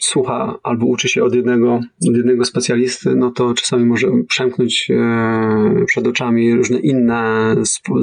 słucha 0.00 0.58
albo 0.62 0.86
uczy 0.86 1.08
się 1.08 1.24
od 1.24 1.34
jednego, 1.34 1.74
od 2.08 2.16
jednego 2.16 2.44
specjalisty, 2.44 3.16
no 3.16 3.30
to 3.30 3.54
czasami 3.54 3.84
może 3.84 4.08
przemknąć 4.28 4.90
e, 4.90 5.84
przed 5.86 6.06
oczami 6.06 6.54
różne 6.54 6.78
inne 6.78 7.54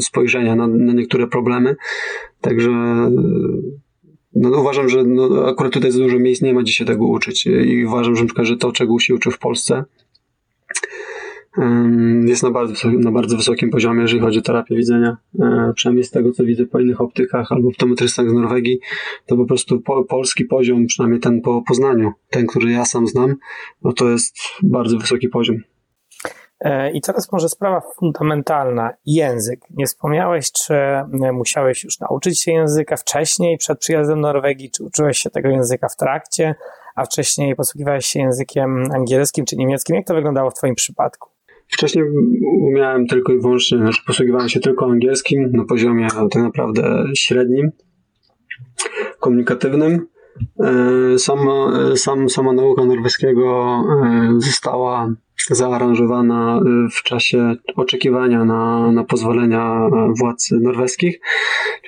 spojrzenia 0.02 0.56
na, 0.56 0.68
na 0.68 0.94
niektóre 0.94 1.28
problemy. 1.28 1.76
Także 2.42 2.72
no, 4.36 4.62
uważam, 4.62 4.90
że 4.90 5.04
no, 5.04 5.48
akurat 5.48 5.74
tutaj 5.74 5.92
za 5.92 6.00
dużo 6.00 6.20
miejsc 6.20 6.42
nie 6.42 6.54
ma 6.54 6.62
gdzie 6.62 6.74
się 6.74 6.86
tego 6.86 7.06
uczyć 7.06 7.46
i 7.46 7.86
uważam, 7.86 8.16
że, 8.16 8.22
na 8.22 8.28
przykład, 8.28 8.48
że 8.48 8.58
to, 8.58 8.72
czego 8.72 9.00
się 9.00 9.16
uczy 9.16 9.32
w 9.32 9.40
Polsce, 9.40 9.84
jest 12.26 12.44
na 12.44 12.52
bardzo, 12.52 12.90
na 13.00 13.12
bardzo 13.12 13.38
wysokim 13.38 13.70
poziomie, 13.70 14.02
jeżeli 14.02 14.22
chodzi 14.22 14.40
o 14.40 14.42
terapię 14.42 14.76
widzenia. 14.76 15.18
E, 15.40 15.74
przynajmniej 15.76 16.04
z 16.04 16.12
tego, 16.12 16.32
co 16.32 16.44
widzę 16.44 16.66
po 16.66 16.80
innych 16.80 17.02
optykach 17.02 17.52
albo 17.52 17.70
optometrystach 17.70 18.30
z 18.30 18.34
Norwegii, 18.34 18.80
to 19.26 19.38
po 19.38 19.46
prostu 19.46 19.82
po, 19.82 20.04
polski 20.04 20.46
poziom, 20.46 20.86
przynajmniej 20.86 21.20
ten 21.20 21.42
po 21.42 21.62
Poznaniu, 21.68 22.12
ten, 22.30 22.48
który 22.48 22.72
ja 22.72 22.86
sam 22.86 23.08
znam, 23.08 23.36
no 23.84 23.94
to 23.94 24.10
jest 24.10 24.38
bardzo 24.64 24.98
wysoki 24.98 25.30
poziom. 25.30 25.58
E, 26.60 26.92
I 26.92 27.02
teraz 27.02 27.32
może 27.32 27.50
sprawa 27.50 27.82
fundamentalna, 27.96 28.92
język. 29.06 29.60
Nie 29.70 29.86
wspomniałeś, 29.86 30.52
czy 30.52 30.74
musiałeś 31.34 31.84
już 31.84 32.00
nauczyć 32.00 32.42
się 32.42 32.52
języka 32.52 32.98
wcześniej, 32.98 33.58
przed 33.58 33.80
przyjazdem 33.80 34.22
do 34.22 34.28
Norwegii, 34.28 34.72
czy 34.72 34.84
uczyłeś 34.84 35.18
się 35.18 35.30
tego 35.30 35.50
języka 35.50 35.90
w 35.90 35.96
trakcie, 35.96 36.56
a 36.96 37.06
wcześniej 37.06 37.56
posługiwałeś 37.56 38.06
się 38.06 38.20
językiem 38.20 38.92
angielskim 38.94 39.46
czy 39.46 39.56
niemieckim. 39.56 39.96
Jak 39.96 40.08
to 40.08 40.16
wyglądało 40.16 40.52
w 40.52 40.54
Twoim 40.54 40.76
przypadku? 40.76 41.35
Wcześniej 41.68 42.06
umiałem 42.62 43.08
tylko 43.08 43.34
i 43.34 43.40
wyłącznie, 43.40 43.78
znaczy 43.78 44.02
posługiwałem 44.08 44.50
się 44.50 44.60
tylko 44.60 44.86
angielskim 44.86 45.52
na 45.52 45.66
poziomie 45.66 46.08
tak 46.32 46.44
naprawdę 46.44 47.06
średnim, 47.16 47.72
komunikatywnym. 49.20 50.08
E, 50.60 51.20
sama, 51.20 51.74
sam, 51.96 52.30
sama 52.30 52.54
nauka 52.54 52.86
norweskiego 52.86 53.84
e, 54.04 54.34
została 54.40 55.16
zaaranżowana 55.52 56.62
w 56.92 57.04
czasie 57.04 57.56
oczekiwania 57.76 58.46
na, 58.46 58.92
na 58.92 59.04
pozwolenia 59.04 59.90
władz 60.20 60.52
norweskich. 60.52 61.20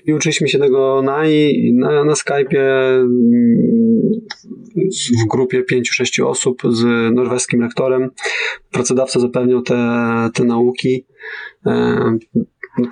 I 0.05 0.13
uczyliśmy 0.13 0.47
się 0.47 0.59
tego 0.59 1.01
na, 1.01 1.17
na, 1.73 2.03
na 2.03 2.13
Skype'ie 2.13 2.63
w 5.23 5.27
grupie 5.29 5.63
5-6 5.71 6.25
osób 6.25 6.61
z 6.69 7.13
norweskim 7.13 7.61
lektorem. 7.61 8.09
Pracodawca 8.71 9.19
zapewniał 9.19 9.61
te, 9.61 9.75
te 10.33 10.43
nauki. 10.43 11.05
E, 11.65 12.17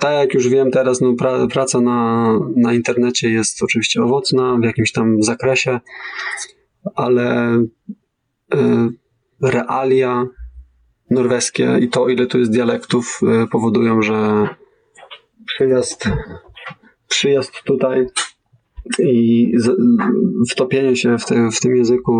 tak 0.00 0.12
jak 0.12 0.34
już 0.34 0.48
wiem 0.48 0.70
teraz, 0.70 1.00
no, 1.00 1.14
pra, 1.14 1.46
praca 1.46 1.80
na, 1.80 2.28
na 2.56 2.74
internecie 2.74 3.30
jest 3.30 3.62
oczywiście 3.62 4.02
owocna 4.02 4.58
w 4.60 4.64
jakimś 4.64 4.92
tam 4.92 5.22
zakresie, 5.22 5.80
ale 6.94 7.58
e, 8.54 8.88
realia 9.42 10.26
norweskie 11.10 11.78
i 11.80 11.88
to, 11.88 12.08
ile 12.08 12.26
tu 12.26 12.38
jest 12.38 12.52
dialektów, 12.52 13.20
e, 13.22 13.46
powodują, 13.46 14.02
że 14.02 14.48
przyjazd, 15.46 16.08
przyjazd 17.08 17.62
tutaj 17.64 18.06
i 18.98 19.52
wtopienie 20.50 20.96
się 20.96 21.18
w, 21.18 21.24
te, 21.24 21.48
w 21.50 21.60
tym 21.60 21.76
języku 21.76 22.12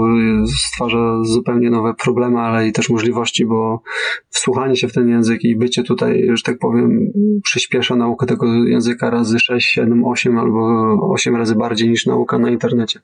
stwarza 0.56 1.24
zupełnie 1.24 1.70
nowe 1.70 1.94
problemy, 1.94 2.38
ale 2.38 2.68
i 2.68 2.72
też 2.72 2.90
możliwości, 2.90 3.46
bo 3.46 3.82
wsłuchanie 4.28 4.76
się 4.76 4.88
w 4.88 4.92
ten 4.92 5.08
język 5.08 5.44
i 5.44 5.56
bycie 5.56 5.82
tutaj, 5.82 6.28
że 6.32 6.42
tak 6.42 6.58
powiem, 6.58 7.12
przyspiesza 7.42 7.96
naukę 7.96 8.26
tego 8.26 8.54
języka 8.54 9.10
razy 9.10 9.38
6, 9.38 9.70
7, 9.70 10.04
8 10.04 10.38
albo 10.38 10.92
8 11.12 11.36
razy 11.36 11.54
bardziej 11.54 11.88
niż 11.88 12.06
nauka 12.06 12.38
na 12.38 12.50
internecie. 12.50 13.00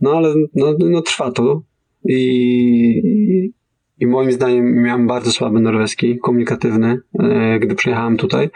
No 0.00 0.16
ale 0.16 0.34
no, 0.54 0.74
no 0.78 1.02
trwa 1.02 1.32
to 1.32 1.62
i, 2.08 3.52
i 4.00 4.06
moim 4.06 4.32
zdaniem 4.32 4.82
miałem 4.82 5.06
bardzo 5.06 5.32
słaby 5.32 5.60
norweski, 5.60 6.18
komunikatywny, 6.18 7.00
e, 7.18 7.58
gdy 7.58 7.74
przyjechałem 7.74 8.16
tutaj. 8.16 8.50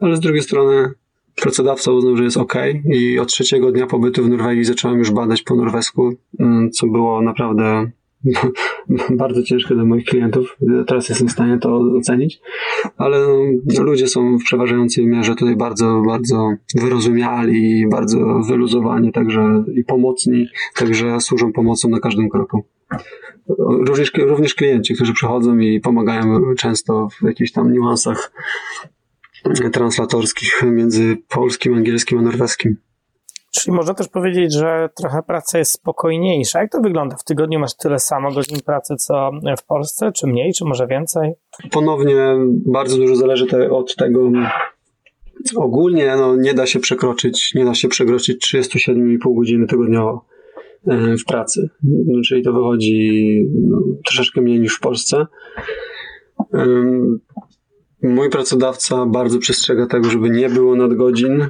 Ale 0.00 0.16
z 0.16 0.20
drugiej 0.20 0.42
strony 0.42 0.90
pracodawca 1.36 1.92
uznał, 1.92 2.16
że 2.16 2.24
jest 2.24 2.36
ok 2.36 2.54
i 2.84 3.18
od 3.18 3.28
trzeciego 3.28 3.72
dnia 3.72 3.86
pobytu 3.86 4.24
w 4.24 4.28
Norwegii 4.28 4.64
zacząłem 4.64 4.98
już 4.98 5.10
badać 5.10 5.42
po 5.42 5.54
norwesku, 5.54 6.12
mm, 6.40 6.70
co 6.70 6.86
było 6.86 7.22
naprawdę 7.22 7.90
bardzo 9.10 9.42
ciężkie 9.42 9.74
dla 9.74 9.84
moich 9.84 10.04
klientów. 10.04 10.56
Teraz 10.86 11.08
jestem 11.08 11.28
w 11.28 11.32
stanie 11.32 11.58
to 11.58 11.80
ocenić, 11.98 12.40
ale 12.96 13.18
no, 13.76 13.82
ludzie 13.82 14.08
są 14.08 14.38
w 14.38 14.42
przeważającej 14.44 15.06
mierze 15.06 15.34
tutaj 15.34 15.56
bardzo, 15.56 16.02
bardzo 16.06 16.50
wyrozumiali 16.74 17.88
bardzo 17.88 18.40
wyluzowani, 18.48 19.12
także 19.12 19.64
i 19.74 19.84
pomocni, 19.84 20.46
także 20.74 21.20
służą 21.20 21.52
pomocą 21.52 21.88
na 21.88 22.00
każdym 22.00 22.28
kroku. 22.28 22.64
Również, 23.58 24.12
również 24.18 24.54
klienci, 24.54 24.94
którzy 24.94 25.12
przychodzą 25.12 25.58
i 25.58 25.80
pomagają 25.80 26.54
często 26.58 27.08
w 27.20 27.26
jakichś 27.26 27.52
tam 27.52 27.72
niuansach 27.72 28.32
translatorskich 29.72 30.62
między 30.62 31.16
polskim, 31.28 31.74
angielskim 31.74 32.18
a 32.18 32.22
norweskim. 32.22 32.76
Czyli 33.50 33.76
można 33.76 33.94
też 33.94 34.08
powiedzieć, 34.08 34.54
że 34.54 34.88
trochę 34.96 35.22
praca 35.22 35.58
jest 35.58 35.72
spokojniejsza. 35.72 36.60
Jak 36.60 36.72
to 36.72 36.80
wygląda? 36.80 37.16
W 37.16 37.24
tygodniu 37.24 37.58
masz 37.58 37.76
tyle 37.76 37.98
samo 37.98 38.32
godzin 38.32 38.60
pracy, 38.66 38.96
co 38.96 39.30
w 39.58 39.66
Polsce, 39.66 40.12
czy 40.12 40.26
mniej, 40.26 40.52
czy 40.52 40.64
może 40.64 40.86
więcej? 40.86 41.32
Ponownie 41.70 42.36
bardzo 42.66 42.96
dużo 42.96 43.16
zależy 43.16 43.46
te, 43.46 43.70
od 43.70 43.96
tego. 43.96 44.30
Ogólnie 45.56 46.16
no, 46.16 46.36
nie 46.36 46.54
da 46.54 46.66
się 46.66 46.80
przekroczyć, 46.80 47.54
nie 47.54 47.64
da 47.64 47.74
się 47.74 47.88
przekroczyć 47.88 48.54
37,5 48.54 49.36
godziny 49.36 49.66
tygodniowo 49.66 50.24
e, 50.86 51.16
w 51.16 51.24
pracy. 51.24 51.68
Czyli 52.28 52.42
to 52.42 52.52
wychodzi 52.52 53.10
no, 53.68 53.78
troszeczkę 54.04 54.40
mniej 54.40 54.60
niż 54.60 54.76
w 54.76 54.80
Polsce. 54.80 55.26
Mój 58.02 58.30
pracodawca 58.30 59.06
bardzo 59.06 59.38
przestrzega 59.38 59.86
tego, 59.86 60.10
żeby 60.10 60.30
nie 60.30 60.48
było 60.48 60.76
nadgodzin. 60.76 61.42
E, 61.42 61.48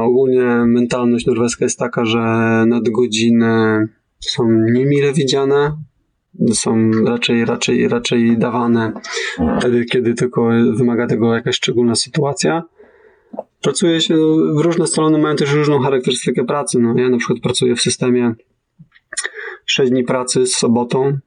ogólnie 0.00 0.64
mentalność 0.66 1.26
norweska 1.26 1.64
jest 1.64 1.78
taka, 1.78 2.04
że 2.04 2.18
nadgodziny 2.66 3.88
są 4.20 4.44
niemile 4.72 5.12
widziane, 5.12 5.76
są 6.52 6.90
raczej, 7.06 7.44
raczej, 7.44 7.88
raczej 7.88 8.38
dawane 8.38 8.92
wtedy, 9.58 9.84
kiedy 9.84 10.14
tylko 10.14 10.48
wymaga 10.76 11.06
tego 11.06 11.34
jakaś 11.34 11.56
szczególna 11.56 11.94
sytuacja. 11.94 12.62
Pracuje 13.62 14.00
się, 14.00 14.14
w 14.56 14.60
różne 14.60 14.86
strony 14.86 15.18
mają 15.18 15.36
też 15.36 15.54
różną 15.54 15.80
charakterystykę 15.80 16.44
pracy. 16.44 16.78
No, 16.78 16.94
ja 16.96 17.08
na 17.08 17.18
przykład 17.18 17.38
pracuję 17.40 17.76
w 17.76 17.80
systemie 17.80 18.34
6 19.66 19.90
dni 19.90 20.04
pracy 20.04 20.46
z 20.46 20.52
sobotą, 20.52 21.18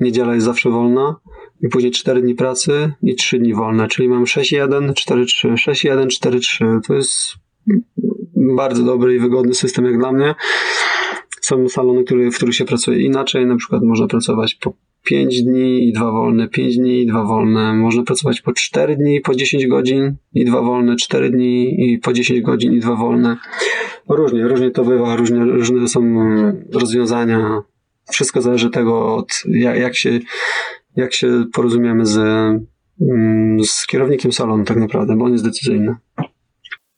niedziela 0.00 0.34
jest 0.34 0.46
zawsze 0.46 0.70
wolna 0.70 1.16
i 1.64 1.68
później 1.68 1.92
4 1.92 2.22
dni 2.22 2.34
pracy 2.34 2.92
i 3.02 3.14
3 3.14 3.38
dni 3.38 3.54
wolne, 3.54 3.88
czyli 3.88 4.08
mam 4.08 4.24
6-1, 4.24 4.92
4-3, 4.92 5.54
6-1, 5.54 6.06
4-3. 6.06 6.80
To 6.86 6.94
jest 6.94 7.12
bardzo 8.56 8.84
dobry 8.84 9.14
i 9.14 9.18
wygodny 9.18 9.54
system 9.54 9.84
jak 9.84 9.98
dla 9.98 10.12
mnie. 10.12 10.34
Są 11.40 11.68
salony, 11.68 12.04
który, 12.04 12.30
w 12.30 12.36
których 12.36 12.54
się 12.54 12.64
pracuje 12.64 13.02
inaczej, 13.02 13.46
na 13.46 13.56
przykład 13.56 13.82
można 13.82 14.06
pracować 14.06 14.54
po 14.54 14.72
5 15.04 15.42
dni 15.42 15.88
i 15.88 15.92
2 15.92 16.12
wolne, 16.12 16.48
5 16.48 16.76
dni 16.76 17.02
i 17.02 17.06
2 17.06 17.24
wolne. 17.24 17.74
Można 17.74 18.02
pracować 18.02 18.40
po 18.40 18.52
4 18.52 18.96
dni, 18.96 19.20
po 19.20 19.34
10 19.34 19.66
godzin 19.66 20.16
i 20.34 20.44
2 20.44 20.62
wolne, 20.62 20.96
4 20.96 21.30
dni 21.30 21.92
i 21.92 21.98
po 21.98 22.12
10 22.12 22.40
godzin 22.40 22.72
i 22.72 22.80
2 22.80 22.96
wolne. 22.96 23.36
Różnie, 24.08 24.48
różnie 24.48 24.70
to 24.70 24.84
bywa, 24.84 25.16
różne, 25.16 25.44
różne 25.44 25.88
są 25.88 26.14
rozwiązania. 26.72 27.62
Wszystko 28.12 28.42
zależy 28.42 28.70
tego 28.70 29.14
od 29.14 29.42
jak, 29.48 29.78
jak 29.78 29.96
się 29.96 30.20
jak 30.96 31.12
się 31.12 31.44
porozumiemy 31.52 32.06
z, 32.06 32.16
mm, 33.00 33.64
z 33.64 33.86
kierownikiem 33.86 34.32
salonu 34.32 34.64
tak 34.64 34.76
naprawdę, 34.76 35.16
bo 35.16 35.24
on 35.24 35.32
jest 35.32 35.44
decyzyjny. 35.44 35.96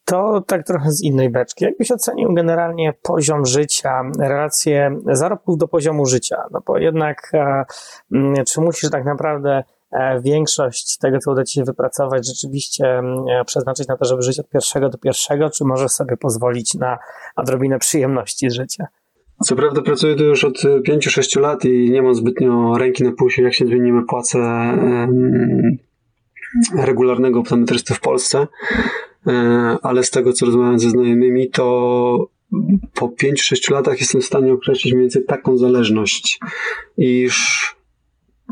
To 0.05 0.41
tak 0.47 0.67
trochę 0.67 0.91
z 0.91 1.03
innej 1.03 1.31
beczki. 1.31 1.65
Jakbyś 1.65 1.93
ocenił 1.93 2.35
generalnie 2.35 2.93
poziom 3.03 3.47
życia, 3.47 4.03
relacje 4.19 4.99
zarobków 5.13 5.59
do 5.59 5.69
poziomu 5.69 6.07
życia? 6.07 6.37
No 6.51 6.61
bo 6.67 6.79
jednak, 6.79 7.31
e, 7.35 7.65
mm, 8.13 8.45
czy 8.45 8.61
musisz 8.61 8.91
tak 8.91 9.05
naprawdę 9.05 9.65
e, 9.93 10.21
większość 10.21 10.99
tego, 10.99 11.19
co 11.19 11.33
uda 11.33 11.45
Ci 11.45 11.55
się 11.55 11.65
wypracować, 11.65 12.27
rzeczywiście 12.27 12.99
mm, 12.99 13.25
przeznaczyć 13.47 13.89
na 13.89 13.97
to, 13.97 14.05
żeby 14.05 14.23
żyć 14.23 14.41
od 14.41 14.49
pierwszego 14.49 14.89
do 14.89 14.99
pierwszego, 14.99 15.51
czy 15.51 15.65
możesz 15.65 15.91
sobie 15.91 16.17
pozwolić 16.17 16.75
na 16.75 16.99
odrobinę 17.37 17.79
przyjemności 17.79 18.51
z 18.51 18.55
życia? 18.55 18.87
Co 19.45 19.57
prawda 19.57 19.83
pracuję 19.83 20.15
tu 20.15 20.25
już 20.25 20.45
od 20.45 20.63
5-6 20.89 21.41
lat 21.41 21.65
i 21.65 21.91
nie 21.91 22.03
mam 22.03 22.15
zbytnio 22.15 22.79
ręki 22.79 23.05
na 23.05 23.13
pulsie, 23.13 23.43
jak 23.43 23.55
się 23.55 23.67
zmienimy 23.67 24.03
płacę 24.03 24.39
regularnego 26.75 27.41
optometrysty 27.41 27.95
w 27.95 28.01
Polsce, 28.01 28.47
e, 29.27 29.33
ale 29.83 30.05
z 30.05 30.11
tego, 30.11 30.33
co 30.33 30.47
rozmawiam 30.47 30.79
ze 30.79 30.91
znajomymi, 30.91 31.51
to 31.51 32.29
po 32.95 33.09
5-6 33.09 33.73
latach 33.73 34.01
jestem 34.01 34.21
w 34.21 34.25
stanie 34.25 34.53
określić 34.53 34.93
mniej 34.93 35.03
więcej 35.03 35.25
taką 35.25 35.57
zależność, 35.57 36.41
iż 36.97 37.77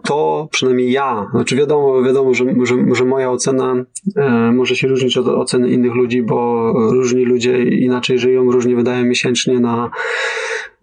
to 0.05 0.49
przynajmniej 0.51 0.93
ja, 0.93 1.27
znaczy 1.31 1.57
wiadomo, 1.57 2.03
wiadomo 2.03 2.35
że, 2.35 2.45
że, 2.63 2.77
że 2.93 3.05
moja 3.05 3.31
ocena 3.31 3.85
e, 4.17 4.53
może 4.53 4.77
się 4.77 4.89
różnić 4.89 5.17
od 5.17 5.29
oceny 5.29 5.71
innych 5.71 5.95
ludzi, 5.95 6.23
bo 6.23 6.73
różni 6.93 7.25
ludzie 7.25 7.63
inaczej 7.63 8.19
żyją, 8.19 8.51
różnie 8.51 8.77
wydają 8.77 9.05
miesięcznie 9.05 9.61
na, 9.61 9.91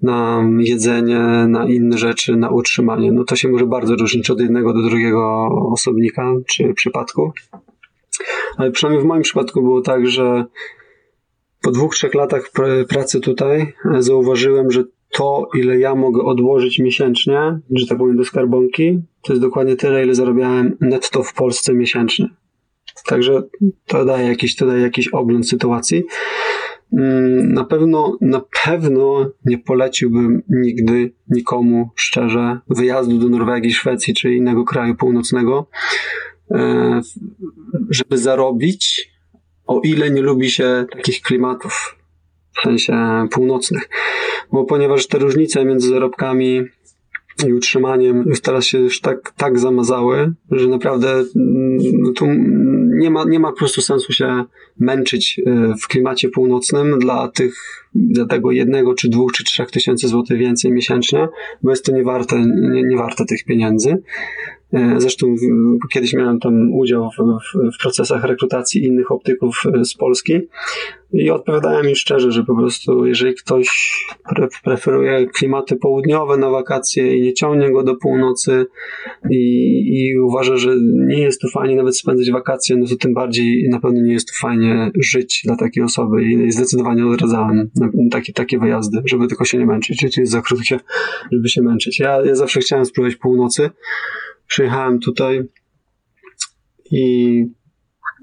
na 0.01 0.43
jedzenie, 0.59 1.19
na 1.47 1.67
inne 1.67 1.97
rzeczy, 1.97 2.35
na 2.35 2.49
utrzymanie. 2.49 3.11
No 3.11 3.23
to 3.23 3.35
się 3.35 3.49
może 3.49 3.65
bardzo 3.65 3.95
różnić 3.95 4.29
od 4.29 4.39
jednego 4.39 4.73
do 4.73 4.81
drugiego 4.81 5.47
osobnika 5.71 6.33
czy 6.47 6.73
przypadku. 6.73 7.31
Ale 8.57 8.71
przynajmniej 8.71 9.03
w 9.03 9.07
moim 9.07 9.21
przypadku 9.21 9.61
było 9.61 9.81
tak, 9.81 10.07
że 10.07 10.45
po 11.61 11.71
dwóch, 11.71 11.95
trzech 11.95 12.13
latach 12.13 12.51
pracy 12.89 13.19
tutaj 13.19 13.73
zauważyłem, 13.99 14.71
że 14.71 14.83
to, 15.11 15.49
ile 15.53 15.79
ja 15.79 15.95
mogę 15.95 16.23
odłożyć 16.23 16.79
miesięcznie, 16.79 17.59
że 17.71 17.87
tak 17.87 17.97
powiem, 17.97 18.17
do 18.17 18.25
skarbonki, 18.25 18.99
to 19.21 19.33
jest 19.33 19.41
dokładnie 19.41 19.75
tyle, 19.75 20.03
ile 20.03 20.15
zarabiałem 20.15 20.77
netto 20.81 21.23
w 21.23 21.33
Polsce 21.33 21.73
miesięcznie. 21.73 22.29
Także 23.05 23.43
to 23.87 24.05
daje 24.05 24.27
jakiś, 24.27 24.55
to 24.55 24.65
daje 24.65 24.81
jakiś 24.81 25.07
ogląd 25.07 25.49
sytuacji. 25.49 26.03
Mm, 26.93 27.53
na 27.53 27.63
pewno, 27.63 28.17
na 28.21 28.41
pewno 28.65 29.31
nie 29.45 29.57
poleciłbym 29.57 30.43
nigdy 30.49 31.13
nikomu 31.29 31.89
szczerze 31.95 32.59
wyjazdu 32.69 33.17
do 33.17 33.29
Norwegii, 33.29 33.73
Szwecji 33.73 34.13
czy 34.13 34.35
innego 34.35 34.63
kraju 34.63 34.95
północnego, 34.95 35.67
e, 36.51 37.01
żeby 37.89 38.17
zarobić, 38.17 39.11
o 39.65 39.81
ile 39.83 40.11
nie 40.11 40.21
lubi 40.21 40.51
się 40.51 40.85
takich 40.91 41.21
klimatów, 41.21 41.95
w 42.59 42.63
sensie 42.63 43.27
północnych. 43.31 43.89
Bo 44.51 44.65
ponieważ 44.65 45.07
te 45.07 45.17
różnice 45.17 45.65
między 45.65 45.89
zarobkami 45.89 46.61
i 47.47 47.53
utrzymaniem 47.53 48.23
już 48.27 48.41
teraz 48.41 48.65
się 48.65 48.79
już 48.79 49.01
tak, 49.01 49.33
tak 49.37 49.59
zamazały, 49.59 50.33
że 50.51 50.67
naprawdę 50.67 51.09
mm, 51.35 52.13
tu 52.15 52.25
nie 53.01 53.09
ma, 53.09 53.25
nie 53.25 53.39
ma 53.39 53.51
po 53.51 53.57
prostu 53.57 53.81
sensu 53.81 54.13
się 54.13 54.43
męczyć 54.79 55.41
e, 55.45 55.73
w 55.81 55.87
klimacie 55.87 56.29
północnym 56.29 56.99
dla 56.99 57.27
tych, 57.27 57.55
dla 57.95 58.25
tego 58.25 58.51
jednego, 58.51 58.93
czy 58.93 59.09
dwóch, 59.09 59.31
czy 59.31 59.43
trzech 59.43 59.71
tysięcy 59.71 60.07
złotych 60.07 60.37
więcej 60.37 60.71
miesięcznie, 60.71 61.27
bo 61.63 61.69
jest 61.69 61.85
to 61.85 61.91
niewarte, 61.91 62.45
nie, 62.71 62.83
nie 62.83 62.97
warte 62.97 63.25
tych 63.25 63.45
pieniędzy. 63.45 63.97
E, 64.73 64.95
zresztą 64.97 65.35
kiedyś 65.93 66.13
miałem 66.13 66.39
tam 66.39 66.73
udział 66.73 67.09
w, 67.09 67.15
w, 67.15 67.75
w, 67.75 67.81
procesach 67.81 68.23
rekrutacji 68.23 68.83
innych 68.83 69.11
optyków 69.11 69.63
e, 69.73 69.85
z 69.85 69.93
Polski 69.93 70.39
i 71.13 71.31
odpowiadałem 71.31 71.89
im 71.89 71.95
szczerze, 71.95 72.31
że 72.31 72.43
po 72.43 72.55
prostu 72.55 73.05
jeżeli 73.05 73.35
ktoś 73.35 73.93
pre, 74.35 74.47
preferuje 74.63 75.27
klimaty 75.27 75.75
południowe 75.75 76.37
na 76.37 76.49
wakacje 76.49 77.17
i 77.17 77.21
nie 77.21 77.33
ciągnie 77.33 77.71
go 77.71 77.83
do 77.83 77.95
północy 77.95 78.65
i, 79.29 79.37
i 79.93 80.19
uważa, 80.19 80.57
że 80.57 80.75
nie 81.07 81.19
jest 81.21 81.41
tu 81.41 81.47
fajnie 81.47 81.75
nawet 81.75 81.97
spędzać 81.97 82.31
wakacje, 82.31 82.77
no 82.77 82.87
to 82.87 82.95
tym 82.95 83.13
bardziej 83.13 83.69
na 83.69 83.79
pewno 83.79 84.01
nie 84.01 84.13
jest 84.13 84.27
tu 84.27 84.33
fajnie 84.41 84.91
żyć 84.99 85.41
dla 85.45 85.55
takiej 85.55 85.83
osoby 85.83 86.23
i 86.23 86.51
zdecydowanie 86.51 87.07
odradzałem 87.07 87.69
takie, 88.11 88.33
takie 88.33 88.59
wyjazdy, 88.59 89.01
żeby 89.05 89.27
tylko 89.27 89.45
się 89.45 89.57
nie 89.57 89.65
męczyć. 89.65 90.01
Życie 90.01 90.21
jest 90.21 90.33
za 90.33 90.41
krótkie, 90.41 90.79
żeby 91.31 91.49
się 91.49 91.61
męczyć. 91.61 91.99
Ja, 91.99 92.25
ja 92.25 92.35
zawsze 92.35 92.59
chciałem 92.59 92.85
spróbować 92.85 93.15
północy, 93.15 93.69
Przyjechałem 94.51 94.99
tutaj 94.99 95.49
i 96.91 97.45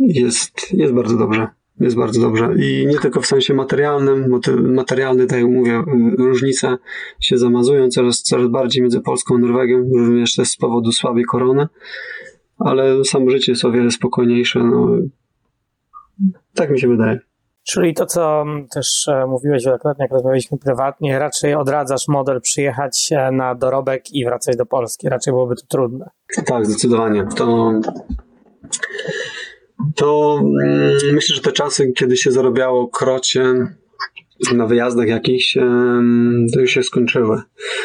jest, 0.01 0.73
jest 0.73 0.93
bardzo 0.93 1.17
dobrze. 1.17 1.49
Jest 1.81 1.97
bardzo 1.97 2.21
dobrze. 2.21 2.55
I 2.59 2.87
nie 2.87 2.99
tylko 2.99 3.21
w 3.21 3.27
sensie 3.27 3.55
materialnym, 3.55 4.41
materialne, 4.61 5.27
tak 5.27 5.39
jak 5.39 5.49
mówię, 5.49 5.83
różnice 6.19 6.79
się 7.21 7.39
zamazują 7.39 7.89
coraz, 7.89 8.23
coraz 8.23 8.49
bardziej 8.49 8.83
między 8.83 9.01
Polską 9.01 9.35
a 9.35 9.39
Norwegią, 9.39 9.89
również 9.93 10.35
też 10.35 10.49
z 10.49 10.57
powodu 10.57 10.93
słabej 10.93 11.25
korony, 11.25 11.67
ale 12.59 13.05
samo 13.05 13.31
życie 13.31 13.53
jest 13.53 13.65
o 13.65 13.73
wiele 13.73 13.91
spokojniejsze. 13.91 14.65
No, 14.65 14.89
tak 16.55 16.71
mi 16.71 16.81
się 16.81 16.89
wydaje. 16.89 17.21
Czyli 17.71 17.95
to, 17.95 18.07
co 18.07 18.45
też 18.71 19.09
e, 19.09 19.27
mówiłeś 19.27 19.65
wielokrotnie, 19.65 20.05
jak 20.05 20.13
rozmawialiśmy 20.13 20.59
prywatnie, 20.59 21.19
raczej 21.19 21.55
odradzasz 21.55 22.09
model 22.09 22.41
przyjechać 22.41 23.11
na 23.33 23.55
dorobek 23.55 24.11
i 24.13 24.25
wracać 24.25 24.57
do 24.57 24.67
Polski. 24.67 25.09
Raczej 25.09 25.33
byłoby 25.33 25.55
to 25.57 25.63
trudne. 25.69 26.11
Tak, 26.47 26.67
zdecydowanie. 26.67 27.27
To, 27.37 27.73
to 29.95 30.39
mm, 30.41 30.93
myślę, 31.13 31.37
że 31.37 31.43
te 31.43 31.53
czasy, 31.53 31.93
kiedy 31.93 32.17
się 32.17 32.31
zarabiało 32.31 32.89
krocie 32.89 33.55
na 34.55 34.67
wyjazdach 34.67 35.09
jakichś, 35.09 35.55
to 36.55 36.61
już 36.61 36.71
się 36.71 36.83
skończyły. 36.83 37.43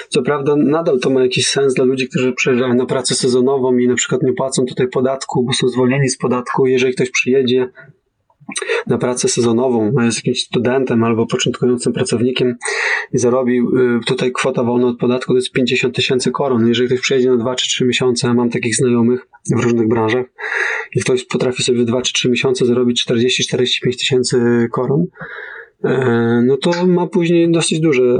Co 0.09 0.21
prawda 0.21 0.55
nadal 0.55 0.99
to 0.99 1.09
ma 1.09 1.21
jakiś 1.21 1.47
sens 1.47 1.73
dla 1.73 1.85
ludzi, 1.85 2.09
którzy 2.09 2.33
przyjeżdżają 2.33 2.73
na 2.73 2.85
pracę 2.85 3.15
sezonową 3.15 3.77
i 3.77 3.87
na 3.87 3.95
przykład 3.95 4.23
nie 4.23 4.33
płacą 4.33 4.65
tutaj 4.65 4.87
podatku, 4.87 5.43
bo 5.43 5.53
są 5.53 5.67
zwolnieni 5.67 6.09
z 6.09 6.17
podatku. 6.17 6.67
Jeżeli 6.67 6.93
ktoś 6.93 7.11
przyjedzie 7.11 7.69
na 8.87 8.97
pracę 8.97 9.27
sezonową, 9.27 9.91
jest 10.01 10.17
jakimś 10.17 10.43
studentem 10.43 11.03
albo 11.03 11.25
początkującym 11.27 11.93
pracownikiem 11.93 12.55
i 13.13 13.17
zarobił 13.17 13.77
y, 13.77 13.99
tutaj 14.05 14.31
kwota 14.31 14.63
wolna 14.63 14.87
od 14.87 14.97
podatku 14.97 15.33
to 15.33 15.37
jest 15.37 15.51
50 15.51 15.95
tysięcy 15.95 16.31
koron. 16.31 16.67
Jeżeli 16.67 16.87
ktoś 16.87 17.01
przyjedzie 17.01 17.29
na 17.29 17.37
2 17.37 17.55
czy 17.55 17.67
3 17.67 17.85
miesiące, 17.85 18.33
mam 18.33 18.49
takich 18.49 18.75
znajomych 18.75 19.27
w 19.55 19.63
różnych 19.63 19.87
branżach 19.87 20.25
i 20.95 20.99
ktoś 20.99 21.25
potrafi 21.25 21.63
sobie 21.63 21.79
w 21.79 21.85
2 21.85 22.01
czy 22.01 22.13
3 22.13 22.29
miesiące 22.29 22.65
zarobić 22.65 23.05
40-45 23.09 23.97
tysięcy 23.99 24.67
koron, 24.71 25.05
e, 25.83 26.43
no 26.45 26.57
to 26.57 26.87
ma 26.87 27.07
później 27.07 27.51
dosyć 27.51 27.79
duży, 27.79 28.03
e, 28.03 28.17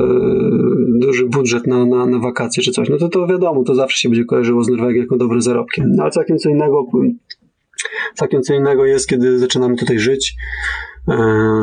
duży 0.99 1.25
budżet 1.25 1.67
na, 1.67 1.85
na, 1.85 2.05
na 2.05 2.19
wakacje 2.19 2.63
czy 2.63 2.71
coś. 2.71 2.89
No 2.89 2.97
to 2.97 3.09
to 3.09 3.27
wiadomo, 3.27 3.63
to 3.63 3.75
zawsze 3.75 3.97
się 3.97 4.09
będzie 4.09 4.25
kojarzyło 4.25 4.63
z 4.63 4.69
Norwegią 4.69 5.01
jako 5.01 5.17
dobrym 5.17 5.41
zarobkiem. 5.41 5.91
No 5.95 6.03
ale 6.03 6.11
całkiem 6.11 6.37
co 6.37 6.49
innego 6.49 6.85
Całkiem 8.15 8.41
co 8.41 8.53
innego 8.53 8.85
jest, 8.85 9.07
kiedy 9.07 9.39
zaczynamy 9.39 9.75
tutaj 9.75 9.99
żyć, 9.99 10.35
e, 11.07 11.15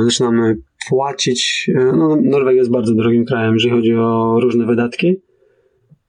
zaczynamy 0.05 0.57
płacić. 0.89 1.71
E, 1.75 1.85
no, 1.85 2.17
Norwegia 2.23 2.59
jest 2.59 2.71
bardzo 2.71 2.95
drogim 2.95 3.25
krajem, 3.25 3.55
jeżeli 3.55 3.75
chodzi 3.75 3.95
o 3.95 4.41
różne 4.41 4.67
wydatki, 4.67 5.23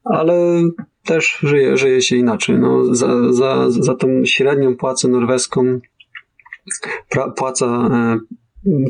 ale 0.03 0.61
też 1.05 1.37
żyje, 1.43 1.77
żyje 1.77 2.01
się 2.01 2.15
inaczej. 2.15 2.59
No, 2.59 2.95
za, 2.95 3.33
za, 3.33 3.69
za 3.69 3.95
tą 3.95 4.25
średnią 4.25 4.75
płacę 4.75 5.07
norweską 5.07 5.79
pra, 7.09 7.31
płaca 7.31 7.65
e, 7.65 8.19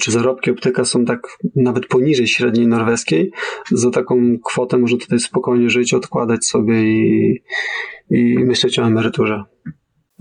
czy 0.02 0.12
zarobki 0.12 0.52
optyka 0.52 0.86
są 0.86 1.06
tak 1.06 1.38
nawet 1.56 1.88
poniżej 1.88 2.28
średniej 2.28 2.68
norweskiej. 2.68 3.32
Za 3.72 3.92
taką 3.92 4.38
kwotę 4.46 4.78
można 4.78 4.98
tutaj 4.98 5.20
spokojnie 5.20 5.70
żyć, 5.70 5.94
odkładać 5.94 6.46
sobie 6.46 6.84
i, 6.84 7.42
i 8.10 8.40
myśleć 8.40 8.80
o 8.80 8.84
emeryturze. 8.84 9.44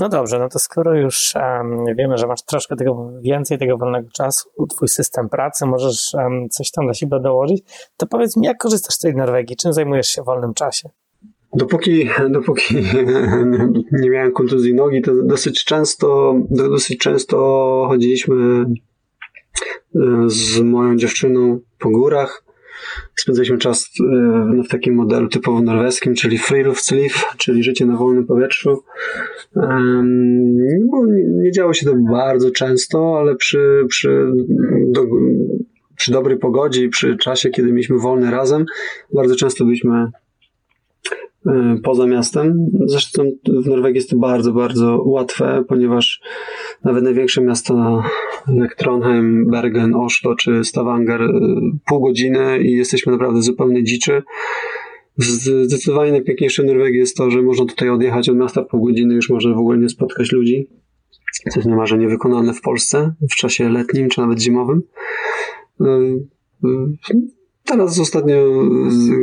No 0.01 0.09
dobrze, 0.09 0.39
no 0.39 0.49
to 0.49 0.59
skoro 0.59 0.97
już 0.97 1.35
um, 1.35 1.85
wiemy, 1.99 2.19
że 2.19 2.27
masz 2.27 2.43
troszkę 2.43 2.77
tego 2.77 3.11
więcej 3.23 3.59
tego 3.59 3.77
wolnego 3.79 4.09
czasu, 4.11 4.49
twój 4.69 4.89
system 4.89 5.29
pracy, 5.29 5.67
możesz 5.67 6.15
um, 6.15 6.49
coś 6.49 6.71
tam 6.71 6.85
dla 6.85 6.95
siebie 6.95 7.21
dołożyć, 7.21 7.63
to 7.97 8.07
powiedz 8.07 8.37
mi, 8.37 8.47
jak 8.47 8.59
korzystasz 8.59 8.95
z 8.95 8.99
tej 8.99 9.15
Norwegii? 9.15 9.57
Czym 9.57 9.73
zajmujesz 9.73 10.07
się 10.07 10.23
w 10.23 10.25
wolnym 10.25 10.55
czasie? 10.55 10.89
Dopóki, 11.55 12.09
dopóki 12.31 12.75
nie 14.03 14.11
miałem 14.11 14.33
kontuzji 14.33 14.75
nogi, 14.75 15.03
to 15.03 15.13
dosyć 15.25 15.65
często, 15.65 16.35
dosyć 16.51 16.99
często 16.99 17.37
chodziliśmy 17.89 18.35
e, 18.35 18.71
z 20.27 20.61
moją 20.61 20.97
dziewczyną 20.97 21.61
po 21.79 21.91
górach 21.91 22.45
spędzaliśmy 23.17 23.59
czas 23.59 23.91
e, 24.01 24.63
w 24.63 24.69
takim 24.69 24.95
modelu 24.95 25.29
typowo 25.29 25.63
norweskim, 25.63 26.15
czyli 26.15 26.39
Friluftsliv, 26.39 27.25
czyli 27.39 27.63
życie 27.63 27.87
na 27.87 27.97
wolnym 27.97 28.27
powietrzu. 28.27 28.83
Nie 31.43 31.53
działo 31.53 31.73
się 31.75 31.87
to 31.87 31.95
bardzo 32.13 32.51
często, 32.51 33.19
ale 33.19 33.37
przy, 33.37 33.85
przy, 33.89 34.33
do, 34.87 35.03
przy 35.97 36.13
dobrej 36.13 36.39
pogodzie 36.39 36.85
i 36.85 36.89
przy 36.89 37.17
czasie, 37.17 37.51
kiedy 37.51 37.69
mieliśmy 37.69 37.99
wolny 37.99 38.31
razem, 38.31 38.65
bardzo 39.15 39.37
często 39.37 39.65
byliśmy 39.65 40.07
poza 41.83 42.07
miastem. 42.07 42.71
Zresztą 42.87 43.23
w 43.65 43.67
Norwegii 43.67 43.97
jest 43.97 44.11
to 44.11 44.17
bardzo, 44.17 44.53
bardzo 44.53 45.03
łatwe, 45.05 45.65
ponieważ 45.69 46.21
nawet 46.85 47.05
największe 47.05 47.41
miasta 47.41 48.03
jak 48.55 48.75
Trondheim, 48.75 49.47
Bergen, 49.51 49.95
Oslo 49.95 50.35
czy 50.35 50.65
Stavanger 50.65 51.21
pół 51.87 52.01
godziny 52.01 52.59
i 52.63 52.73
jesteśmy 52.73 53.13
naprawdę 53.13 53.43
zupełnie 53.43 53.85
dziczy. 53.85 54.23
Zdecydowanie 55.17 56.13
najpiękniejsze 56.13 56.63
w 56.63 56.67
Norwegii 56.67 56.99
jest 56.99 57.17
to, 57.17 57.31
że 57.31 57.43
można 57.43 57.67
tutaj 57.67 57.89
odjechać 57.89 58.29
od 58.29 58.37
miasta 58.37 58.63
pół 58.63 58.87
godziny, 58.87 59.15
już 59.15 59.31
można 59.31 59.55
w 59.55 59.59
ogóle 59.59 59.79
nie 59.79 59.89
spotkać 59.89 60.33
ludzi. 60.33 60.69
Co 61.51 61.61
jest 61.61 61.69
niemalże 61.69 61.99
niewykonalne 61.99 62.55
w 62.55 62.61
Polsce 62.61 63.15
w 63.31 63.35
czasie 63.35 63.69
letnim 63.69 64.09
czy 64.09 64.21
nawet 64.21 64.41
zimowym. 64.41 64.83
Teraz 67.71 67.99
ostatnio 67.99 68.37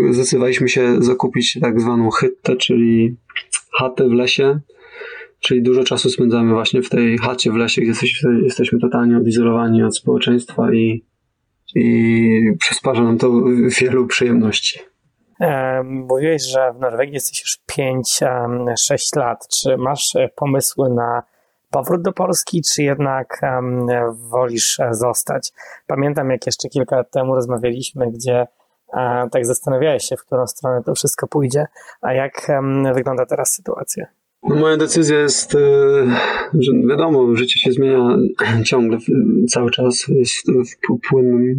zdecydowaliśmy 0.10 0.70
się 0.70 1.04
zakupić 1.04 1.58
tak 1.62 1.82
zwaną 1.82 2.10
hyttę, 2.10 2.56
czyli 2.56 3.16
chatę 3.80 4.08
w 4.08 4.12
lesie, 4.12 4.60
czyli 5.40 5.64
dużo 5.64 5.84
czasu 5.84 6.10
spędzamy 6.10 6.54
właśnie 6.54 6.82
w 6.82 6.90
tej 6.90 7.18
chacie 7.18 7.52
w 7.52 7.56
lesie, 7.56 7.82
gdzie 7.82 7.90
jesteśmy, 7.90 8.42
jesteśmy 8.42 8.80
totalnie 8.80 9.18
odizolowani 9.18 9.84
od 9.84 9.98
społeczeństwa 9.98 10.74
i, 10.74 11.06
i 11.76 12.42
przysparza 12.60 13.04
nam 13.04 13.18
to 13.18 13.32
wielu 13.82 14.08
przyjemności. 14.08 14.80
E, 15.40 15.84
mówiłeś, 15.84 16.44
że 16.44 16.74
w 16.74 16.80
Norwegii 16.80 17.14
jesteś 17.14 17.42
już 17.42 17.78
5-6 17.78 19.18
lat. 19.18 19.48
Czy 19.62 19.78
masz 19.78 20.04
pomysły 20.36 20.90
na 20.90 21.24
powrót 21.72 22.02
do 22.02 22.14
Polski, 22.14 22.62
czy 22.74 22.84
jednak 22.84 23.40
um, 23.44 23.88
wolisz 24.30 24.80
e, 24.80 24.94
zostać? 24.94 25.52
Pamiętam, 25.88 26.30
jak 26.30 26.46
jeszcze 26.46 26.70
kilka 26.70 26.96
lat 26.96 27.12
temu 27.12 27.36
rozmawialiśmy, 27.36 28.12
gdzie 28.12 28.48
a, 28.94 29.28
tak 29.32 29.46
zastanawiałeś 29.46 30.04
się, 30.04 30.18
w 30.18 30.26
którą 30.26 30.48
stronę 30.48 30.84
to 30.84 30.96
wszystko 30.96 31.28
pójdzie. 31.28 31.66
A 32.02 32.14
jak 32.14 32.48
um, 32.50 32.94
wygląda 32.94 33.26
teraz 33.26 33.54
sytuacja? 33.54 34.08
No 34.44 34.56
moja 34.56 34.78
decyzja 34.78 35.20
jest, 35.20 35.56
e, 35.56 35.60
że 36.54 36.72
wiadomo, 36.90 37.36
życie 37.36 37.60
się 37.60 37.72
zmienia 37.72 38.18
ciągle, 38.66 38.98
cały 39.50 39.72
czas 39.72 40.08
jest 40.08 40.48
płynnym, 41.10 41.56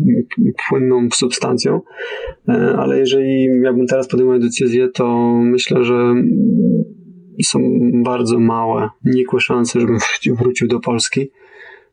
płynną 0.68 1.08
substancją, 1.14 1.80
e, 2.48 2.76
ale 2.78 2.98
jeżeli 2.98 3.50
miałbym 3.50 3.86
teraz 3.86 4.08
podejmować 4.08 4.42
decyzję, 4.42 4.88
to 4.88 5.32
myślę, 5.42 5.84
że 5.84 6.14
są 7.44 7.58
bardzo 8.04 8.38
małe, 8.38 8.88
nikłe 9.04 9.40
szanse, 9.40 9.80
żebym 9.80 9.98
wrócił 10.40 10.68
do 10.68 10.80
Polski. 10.80 11.30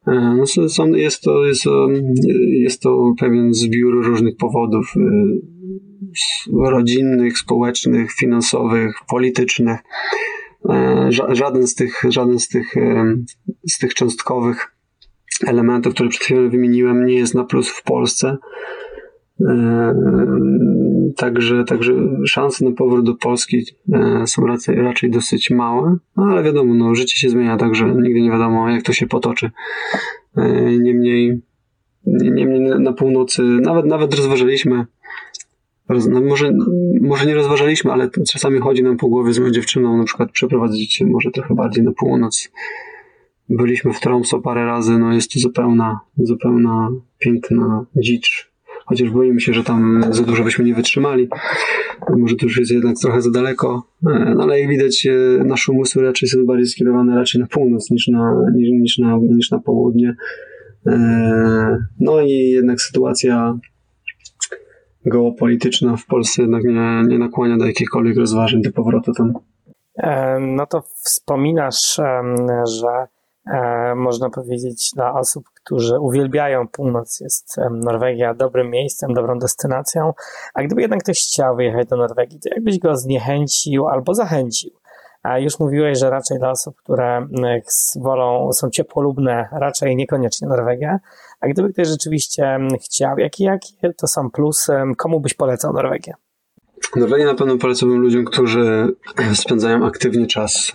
E, 0.07 0.35
no, 0.37 0.69
są, 0.69 0.87
jest, 0.87 1.21
to, 1.21 1.45
jest, 1.45 1.63
jest 2.49 2.81
to 2.81 3.13
pewien 3.19 3.53
zbiór 3.53 4.05
różnych 4.05 4.37
powodów 4.37 4.93
rodzinnych, 6.53 7.37
społecznych, 7.37 8.11
finansowych, 8.11 8.95
politycznych. 9.09 9.79
E, 10.69 11.09
żaden 11.29 11.67
z 11.67 11.75
tych, 11.75 12.01
żaden 12.09 12.39
z 12.39 12.47
tych, 12.47 12.73
z 13.71 13.77
tych 13.77 13.93
cząstkowych 13.93 14.75
elementów, 15.47 15.93
które 15.93 16.09
przed 16.09 16.23
chwilą 16.23 16.49
wymieniłem, 16.49 17.05
nie 17.05 17.15
jest 17.15 17.35
na 17.35 17.43
plus 17.43 17.69
w 17.69 17.83
Polsce. 17.83 18.37
E, 19.41 19.95
także, 21.17 21.63
także 21.63 21.93
szanse 22.25 22.65
na 22.65 22.71
powrót 22.71 23.05
do 23.05 23.15
Polski 23.15 23.65
e, 23.93 24.27
są 24.27 24.45
raczej, 24.45 24.75
raczej 24.75 25.11
dosyć 25.11 25.49
małe, 25.49 25.95
no 26.17 26.23
ale 26.23 26.43
wiadomo, 26.43 26.73
no, 26.73 26.95
życie 26.95 27.19
się 27.19 27.29
zmienia, 27.29 27.57
także 27.57 27.95
nigdy 27.95 28.21
nie 28.21 28.31
wiadomo, 28.31 28.69
jak 28.69 28.83
to 28.83 28.93
się 28.93 29.07
potoczy. 29.07 29.51
Niemniej, 30.79 31.41
niemniej 32.05 32.79
na 32.79 32.93
północy, 32.93 33.43
nawet, 33.43 33.85
nawet 33.85 34.15
rozważaliśmy 34.15 34.85
no 35.89 36.21
może, 36.21 36.51
może 37.01 37.25
nie 37.25 37.35
rozważaliśmy, 37.35 37.91
ale 37.91 38.09
czasami 38.27 38.59
chodzi 38.59 38.83
nam 38.83 38.97
po 38.97 39.07
głowie 39.07 39.33
z 39.33 39.39
moją 39.39 39.51
dziewczyną 39.51 39.97
na 39.97 40.03
przykład 40.03 40.31
przeprowadzić 40.31 40.93
się 40.93 41.05
może 41.05 41.31
trochę 41.31 41.55
bardziej 41.55 41.83
na 41.83 41.91
północ. 41.91 42.51
Byliśmy 43.49 43.93
w 43.93 43.99
Tromso 43.99 44.39
parę 44.39 44.65
razy, 44.65 44.97
no 44.99 45.13
jest 45.13 45.31
to 45.31 45.39
zupełna, 45.39 45.99
zupełna 46.17 46.89
piękna 47.19 47.85
dzicz. 47.97 48.54
Chociaż 48.85 49.09
boimy 49.09 49.39
się, 49.39 49.53
że 49.53 49.63
tam 49.63 50.03
za 50.09 50.23
dużo 50.23 50.43
byśmy 50.43 50.65
nie 50.65 50.73
wytrzymali. 50.73 51.29
Może 52.17 52.35
to 52.35 52.45
już 52.45 52.57
jest 52.57 52.71
jednak 52.71 52.95
trochę 53.01 53.21
za 53.21 53.31
daleko. 53.31 53.83
No 54.35 54.43
ale 54.43 54.59
jak 54.59 54.69
widać, 54.69 55.07
e, 55.07 55.43
nasze 55.43 55.71
umysły 55.71 56.03
raczej 56.03 56.29
są 56.29 56.45
bardziej 56.45 56.67
skierowane 56.67 57.15
raczej 57.15 57.41
na 57.41 57.47
północ 57.47 57.91
niż 57.91 58.07
na, 58.07 58.35
niż, 58.55 58.69
niż 58.69 58.97
na, 58.97 59.17
niż 59.17 59.51
na 59.51 59.59
południe. 59.59 60.15
E, 60.87 61.77
no 61.99 62.21
i 62.21 62.29
jednak 62.29 62.81
sytuacja 62.81 63.57
geopolityczna 65.05 65.97
w 65.97 66.05
Polsce 66.05 66.41
jednak 66.41 66.63
nie, 66.63 67.03
nie 67.07 67.19
nakłania 67.19 67.57
do 67.57 67.65
jakichkolwiek 67.65 68.17
rozważań 68.17 68.61
do 68.61 68.71
powrotu 68.71 69.11
tam. 69.13 69.33
E, 69.97 70.39
no 70.39 70.65
to 70.65 70.81
wspominasz, 70.81 71.95
że 72.81 72.87
e, 72.87 73.14
można 73.95 74.29
powiedzieć 74.29 74.91
dla 74.95 75.13
osób, 75.13 75.45
którzy 75.63 75.99
uwielbiają 75.99 76.67
północ, 76.67 77.19
jest 77.19 77.57
Norwegia 77.71 78.33
dobrym 78.33 78.69
miejscem, 78.69 79.13
dobrą 79.13 79.39
destynacją. 79.39 80.13
A 80.53 80.63
gdyby 80.63 80.81
jednak 80.81 81.03
ktoś 81.03 81.19
chciał 81.19 81.55
wyjechać 81.55 81.87
do 81.87 81.95
Norwegii, 81.97 82.39
to 82.39 82.49
jakbyś 82.49 82.79
go 82.79 82.95
zniechęcił 82.95 83.87
albo 83.87 84.13
zachęcił? 84.13 84.71
A 85.23 85.39
już 85.39 85.59
mówiłeś, 85.59 85.99
że 85.99 86.09
raczej 86.09 86.39
dla 86.39 86.51
osób, 86.51 86.75
które 86.75 87.27
wolą, 88.01 88.53
są 88.53 88.69
ciepłolubne, 88.69 89.47
raczej 89.51 89.95
niekoniecznie 89.95 90.47
Norwegia. 90.47 90.99
A 91.39 91.47
gdyby 91.47 91.73
ktoś 91.73 91.87
rzeczywiście 91.87 92.59
chciał, 92.83 93.17
jakie, 93.17 93.43
jakie 93.43 93.93
to 93.97 94.07
są 94.07 94.29
plusy, 94.29 94.73
komu 94.97 95.19
byś 95.19 95.33
polecał 95.33 95.73
Norwegię? 95.73 96.13
Norwegię 96.95 97.25
na 97.25 97.35
pewno 97.35 97.57
polecałbym 97.57 97.97
ludziom, 97.97 98.25
którzy 98.25 98.95
spędzają 99.33 99.85
aktywnie 99.85 100.27
czas 100.27 100.71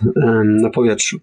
na 0.61 0.69
powietrzu. 0.69 1.17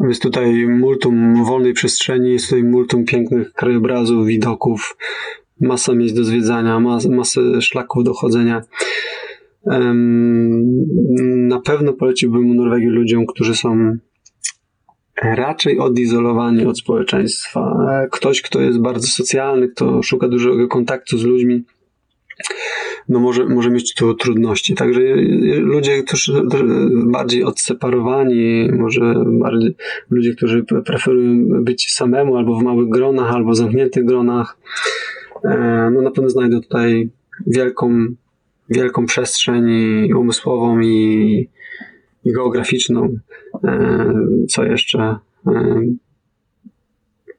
Jest 0.00 0.22
tutaj 0.22 0.66
multum 0.66 1.44
wolnej 1.44 1.72
przestrzeni, 1.72 2.32
jest 2.32 2.48
tutaj 2.48 2.64
multum 2.64 3.04
pięknych 3.04 3.52
krajobrazów, 3.52 4.26
widoków, 4.26 4.96
masa 5.60 5.94
miejsc 5.94 6.14
do 6.16 6.24
zwiedzania, 6.24 6.80
mas, 6.80 7.06
masę 7.06 7.62
szlaków 7.62 8.04
do 8.04 8.14
chodzenia. 8.14 8.62
Na 11.36 11.60
pewno 11.60 11.92
poleciłbym 11.92 12.56
Norwegię 12.56 12.90
ludziom, 12.90 13.26
którzy 13.26 13.54
są 13.54 13.96
raczej 15.22 15.78
odizolowani 15.78 16.66
od 16.66 16.78
społeczeństwa. 16.78 17.76
Ktoś, 18.10 18.42
kto 18.42 18.60
jest 18.60 18.80
bardzo 18.80 19.06
socjalny, 19.06 19.68
kto 19.68 20.02
szuka 20.02 20.28
dużego 20.28 20.68
kontaktu 20.68 21.18
z 21.18 21.24
ludźmi, 21.24 21.64
no 23.08 23.20
może, 23.20 23.44
może 23.44 23.70
mieć 23.70 23.94
tu 23.94 24.14
trudności. 24.14 24.74
Także 24.74 25.00
ludzie, 25.58 26.02
którzy 26.02 26.42
bardziej 27.06 27.44
odseparowani, 27.44 28.68
może 28.72 29.14
bardziej 29.26 29.76
ludzie, 30.10 30.34
którzy 30.34 30.64
preferują 30.84 31.64
być 31.64 31.92
samemu 31.92 32.36
albo 32.36 32.60
w 32.60 32.62
małych 32.62 32.88
gronach, 32.88 33.34
albo 33.34 33.54
zamkniętych 33.54 34.04
gronach, 34.04 34.58
e, 35.44 35.90
no 35.94 36.02
na 36.02 36.10
pewno 36.10 36.30
znajdą 36.30 36.60
tutaj 36.60 37.10
wielką 37.46 38.06
wielką 38.70 39.06
przestrzeń 39.06 39.70
i 40.06 40.14
umysłową 40.14 40.80
i, 40.80 41.48
i 42.24 42.32
geograficzną. 42.32 43.18
E, 43.64 44.14
co 44.48 44.64
jeszcze? 44.64 45.16
E, 45.46 45.82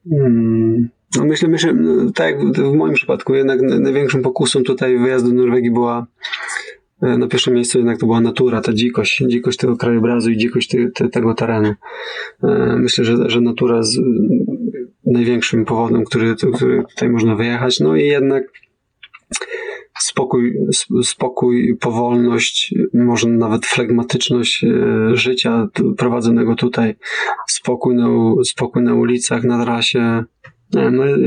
no 0.06 0.88
myślę, 1.24 1.50
myślę, 1.50 1.74
no, 1.74 2.12
tak 2.12 2.40
jak 2.40 2.56
w 2.56 2.76
moim 2.76 2.94
przypadku, 2.94 3.36
jednak 3.36 3.62
największą 3.62 4.22
pokusą 4.22 4.64
tutaj 4.64 4.98
wyjazdu 4.98 5.30
do 5.30 5.36
Norwegii 5.36 5.72
była 5.72 6.08
e, 7.02 7.18
na 7.18 7.28
pierwszym 7.28 7.54
miejscu 7.54 7.78
jednak 7.78 8.00
to 8.00 8.06
była 8.06 8.22
natura, 8.22 8.62
ta 8.62 8.74
dzikość, 8.74 9.24
dzikość 9.28 9.58
tego 9.58 9.78
krajobrazu 9.78 10.32
i 10.32 10.38
dzikość 10.38 10.68
te, 10.68 10.78
te, 10.94 11.10
tego 11.10 11.34
terenu. 11.34 11.74
Myślę, 12.78 13.06
że, 13.06 13.30
że 13.30 13.42
natura 13.42 13.78
jest 13.78 13.98
największym 15.06 15.66
powodem, 15.66 16.04
który, 16.04 16.36
który 16.54 16.84
tutaj 16.90 17.10
można 17.10 17.36
wyjechać. 17.36 17.80
No 17.80 17.96
i 17.96 18.08
jednak 18.08 18.44
spokój, 20.00 20.58
spokój, 21.04 21.78
powolność, 21.82 22.76
może 22.94 23.30
nawet 23.30 23.66
flegmatyczność 23.66 24.64
e, 24.64 24.68
życia 25.18 25.68
prowadzonego 25.98 26.56
tutaj, 26.56 26.96
spokój 27.48 27.96
na, 27.96 28.08
spokój 28.44 28.84
na 28.84 28.94
ulicach, 28.94 29.44
na 29.44 29.64
trasie. 29.64 30.24
No, 30.74 31.06
e, 31.06 31.18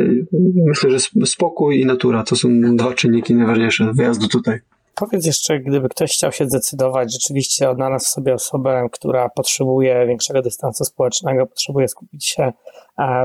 myślę, 0.67 0.91
że 0.91 0.99
spokój 1.27 1.81
i 1.81 1.87
natura 1.87 2.23
to 2.23 2.37
są 2.37 2.49
dwa 2.77 2.95
czynniki 2.95 3.35
najważniejsze 3.35 3.93
wyjazdu 3.95 4.29
tutaj. 4.29 4.61
Powiedz 4.95 5.27
jeszcze, 5.27 5.61
gdyby 5.61 5.89
ktoś 5.89 6.13
chciał 6.13 6.33
się 6.33 6.45
zdecydować, 6.47 7.13
rzeczywiście 7.13 7.71
odnalazł 7.71 8.11
sobie 8.11 8.35
osobę, 8.35 8.89
która 8.93 9.29
potrzebuje 9.29 10.07
większego 10.07 10.43
dystansu 10.43 10.85
społecznego, 10.85 11.47
potrzebuje 11.47 11.89
skupić 11.89 12.27
się 12.27 12.43
e, 12.43 12.53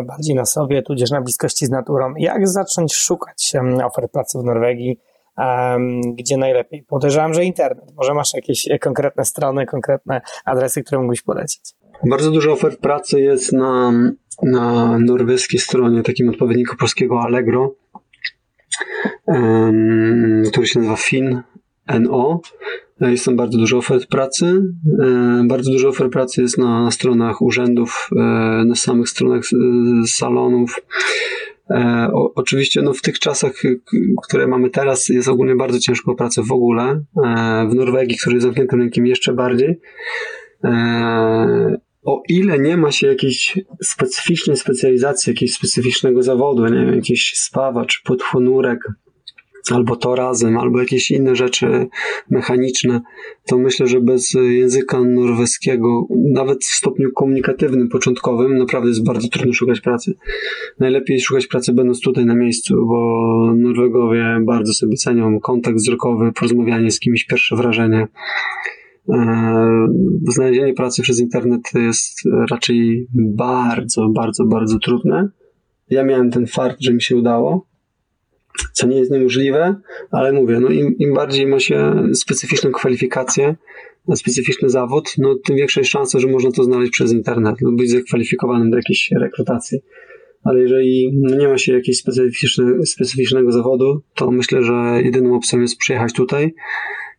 bardziej 0.03 0.35
na 0.35 0.45
sobie, 0.45 0.81
tudzież 0.81 1.11
na 1.11 1.21
bliskości 1.21 1.65
z 1.65 1.69
naturą. 1.69 2.13
Jak 2.17 2.47
zacząć 2.47 2.95
szukać 2.95 3.53
ofert 3.83 4.11
pracy 4.11 4.39
w 4.39 4.43
Norwegii? 4.43 4.99
gdzie 6.15 6.37
najlepiej? 6.37 6.83
Podejrzewam, 6.83 7.33
że 7.33 7.43
internet. 7.43 7.95
Może 7.95 8.13
masz 8.13 8.33
jakieś 8.33 8.69
konkretne 8.81 9.25
strony, 9.25 9.65
konkretne 9.65 10.21
adresy, 10.45 10.83
które 10.83 11.01
mógłbyś 11.01 11.21
polecić? 11.21 11.61
Bardzo 12.05 12.31
dużo 12.31 12.51
ofert 12.51 12.79
pracy 12.79 13.21
jest 13.21 13.53
na, 13.53 13.91
na 14.43 14.99
norweskiej 14.99 15.59
stronie, 15.59 16.03
takim 16.03 16.29
odpowiedniku 16.29 16.77
polskiego 16.77 17.21
Allegro, 17.21 17.75
um, 19.25 20.43
który 20.51 20.67
się 20.67 20.79
nazywa 20.79 20.95
Fin.no. 20.95 22.41
Jest 23.01 23.25
tam 23.25 23.35
bardzo 23.35 23.57
dużo 23.57 23.77
ofert 23.77 24.07
pracy. 24.07 24.61
Bardzo 25.47 25.71
dużo 25.71 25.89
ofert 25.89 26.11
pracy 26.11 26.41
jest 26.41 26.57
na 26.57 26.91
stronach 26.91 27.41
urzędów, 27.41 28.09
na 28.65 28.75
samych 28.75 29.09
stronach 29.09 29.43
salonów. 30.07 30.75
Oczywiście 32.35 32.81
no, 32.81 32.93
w 32.93 33.01
tych 33.01 33.19
czasach, 33.19 33.53
które 34.23 34.47
mamy 34.47 34.69
teraz, 34.69 35.09
jest 35.09 35.27
ogólnie 35.27 35.55
bardzo 35.55 35.79
ciężko 35.79 36.15
pracę 36.15 36.41
w 36.43 36.51
ogóle. 36.51 37.03
W 37.69 37.75
Norwegii, 37.75 38.17
który 38.17 38.35
jest 38.35 38.45
zamkniętym 38.45 38.79
rynkiem, 38.79 39.05
jeszcze 39.05 39.33
bardziej. 39.33 39.79
O 42.05 42.21
ile 42.29 42.59
nie 42.59 42.77
ma 42.77 42.91
się 42.91 43.07
jakiejś 43.07 43.59
specyficznej 43.83 44.57
specjalizacji, 44.57 45.29
jakiegoś 45.29 45.55
specyficznego 45.55 46.23
zawodu, 46.23 46.65
nie 46.65 46.85
wiem, 46.85 46.95
jakiś 46.95 47.33
spawa 47.35 47.85
czy 47.85 47.99
podchłonurek, 48.03 48.79
albo 49.71 49.95
to 49.95 50.15
razem, 50.15 50.57
albo 50.57 50.79
jakieś 50.79 51.11
inne 51.11 51.35
rzeczy 51.35 51.87
mechaniczne, 52.29 53.01
to 53.47 53.57
myślę, 53.57 53.87
że 53.87 54.01
bez 54.01 54.33
języka 54.33 55.03
norweskiego, 55.03 56.07
nawet 56.33 56.63
w 56.63 56.75
stopniu 56.75 57.11
komunikatywnym, 57.11 57.89
początkowym, 57.89 58.57
naprawdę 58.57 58.89
jest 58.89 59.05
bardzo 59.05 59.27
trudno 59.27 59.53
szukać 59.53 59.81
pracy. 59.81 60.13
Najlepiej 60.79 61.21
szukać 61.21 61.47
pracy 61.47 61.73
będąc 61.73 62.01
tutaj 62.01 62.25
na 62.25 62.35
miejscu, 62.35 62.85
bo 62.87 63.53
Norwegowie 63.55 64.39
bardzo 64.45 64.73
sobie 64.73 64.97
cenią 64.97 65.39
kontakt 65.39 65.77
wzrokowy, 65.77 66.31
porozmawianie 66.33 66.91
z 66.91 66.99
kimś, 66.99 67.25
pierwsze 67.25 67.55
wrażenie. 67.55 68.07
E, 69.09 69.87
znalezienie 70.27 70.73
pracy 70.73 71.01
przez 71.01 71.19
internet 71.19 71.61
jest 71.75 72.19
raczej 72.51 73.07
bardzo, 73.13 74.09
bardzo, 74.09 74.45
bardzo 74.45 74.79
trudne. 74.79 75.29
Ja 75.89 76.03
miałem 76.03 76.31
ten 76.31 76.47
fart, 76.47 76.77
że 76.81 76.93
mi 76.93 77.01
się 77.01 77.15
udało, 77.15 77.67
co 78.73 78.87
nie 78.87 78.97
jest 78.97 79.11
niemożliwe, 79.11 79.75
ale 80.11 80.33
mówię, 80.33 80.59
no 80.59 80.69
im, 80.69 80.97
im 80.97 81.13
bardziej 81.13 81.47
ma 81.47 81.59
się 81.59 82.03
specyficzną 82.13 82.71
kwalifikację, 82.71 83.55
specyficzny 84.15 84.69
zawód, 84.69 85.13
no 85.17 85.35
tym 85.45 85.55
większa 85.55 85.81
jest 85.81 85.91
szansa, 85.91 86.19
że 86.19 86.27
można 86.27 86.51
to 86.51 86.63
znaleźć 86.63 86.91
przez 86.91 87.11
internet 87.11 87.61
lub 87.61 87.77
być 87.77 87.91
zakwalifikowanym 87.91 88.69
do 88.69 88.77
jakiejś 88.77 89.11
rekrutacji. 89.21 89.79
Ale 90.43 90.59
jeżeli 90.59 91.11
nie 91.37 91.47
ma 91.47 91.57
się 91.57 91.73
jakiegoś 91.73 91.97
specyficzne, 91.97 92.85
specyficznego 92.85 93.51
zawodu, 93.51 94.01
to 94.15 94.31
myślę, 94.31 94.63
że 94.63 95.01
jedyną 95.03 95.35
opcją 95.35 95.59
jest 95.59 95.77
przyjechać 95.77 96.13
tutaj 96.13 96.53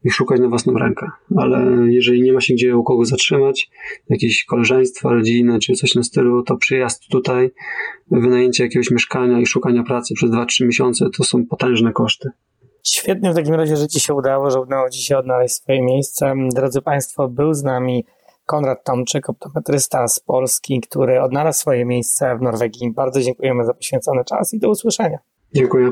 i 0.04 0.10
szukać 0.10 0.40
na 0.40 0.48
własną 0.48 0.74
rękę. 0.78 1.10
Ale 1.36 1.66
jeżeli 1.92 2.22
nie 2.22 2.32
ma 2.32 2.40
się 2.40 2.54
gdzie 2.54 2.76
u 2.76 2.84
kogo 2.84 3.04
zatrzymać, 3.04 3.70
jakieś 4.08 4.44
koleżeństwa, 4.44 5.12
rodziny 5.12 5.58
czy 5.58 5.72
coś 5.72 5.94
na 5.94 6.02
stylu, 6.02 6.42
to 6.42 6.56
przyjazd 6.56 7.08
tutaj, 7.08 7.50
wynajęcie 8.10 8.64
jakiegoś 8.64 8.90
mieszkania 8.90 9.40
i 9.40 9.46
szukania 9.46 9.82
pracy 9.82 10.14
przez 10.14 10.30
2-3 10.30 10.66
miesiące 10.66 11.06
to 11.16 11.24
są 11.24 11.46
potężne 11.46 11.92
koszty. 11.92 12.30
Świetnie 12.86 13.32
w 13.32 13.34
takim 13.34 13.54
razie, 13.54 13.76
że 13.76 13.88
Ci 13.88 14.00
się 14.00 14.14
udało, 14.14 14.50
że 14.50 14.60
udało 14.60 14.90
Ci 14.90 15.02
się 15.02 15.18
odnaleźć 15.18 15.54
swoje 15.54 15.82
miejsce. 15.82 16.34
Drodzy 16.54 16.82
Państwo, 16.82 17.28
był 17.28 17.54
z 17.54 17.62
nami 17.62 18.04
Konrad 18.46 18.84
Tomczyk, 18.84 19.30
optometrysta 19.30 20.08
z 20.08 20.20
Polski, 20.20 20.80
który 20.80 21.22
odnalazł 21.22 21.60
swoje 21.60 21.84
miejsce 21.84 22.36
w 22.38 22.42
Norwegii. 22.42 22.92
Bardzo 22.92 23.20
dziękujemy 23.20 23.64
za 23.64 23.74
poświęcony 23.74 24.24
czas 24.24 24.54
i 24.54 24.58
do 24.58 24.70
usłyszenia. 24.70 25.18
Dziękuję. 25.54 25.90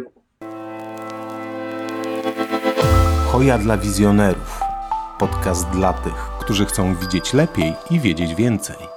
Hoja 3.43 3.59
dla 3.59 3.79
wizjonerów. 3.79 4.61
Podcast 5.19 5.69
dla 5.71 5.93
tych, 5.93 6.15
którzy 6.41 6.67
chcą 6.67 6.95
widzieć 6.95 7.33
lepiej 7.33 7.75
i 7.91 8.01
wiedzieć 8.01 8.35
więcej. 8.35 8.92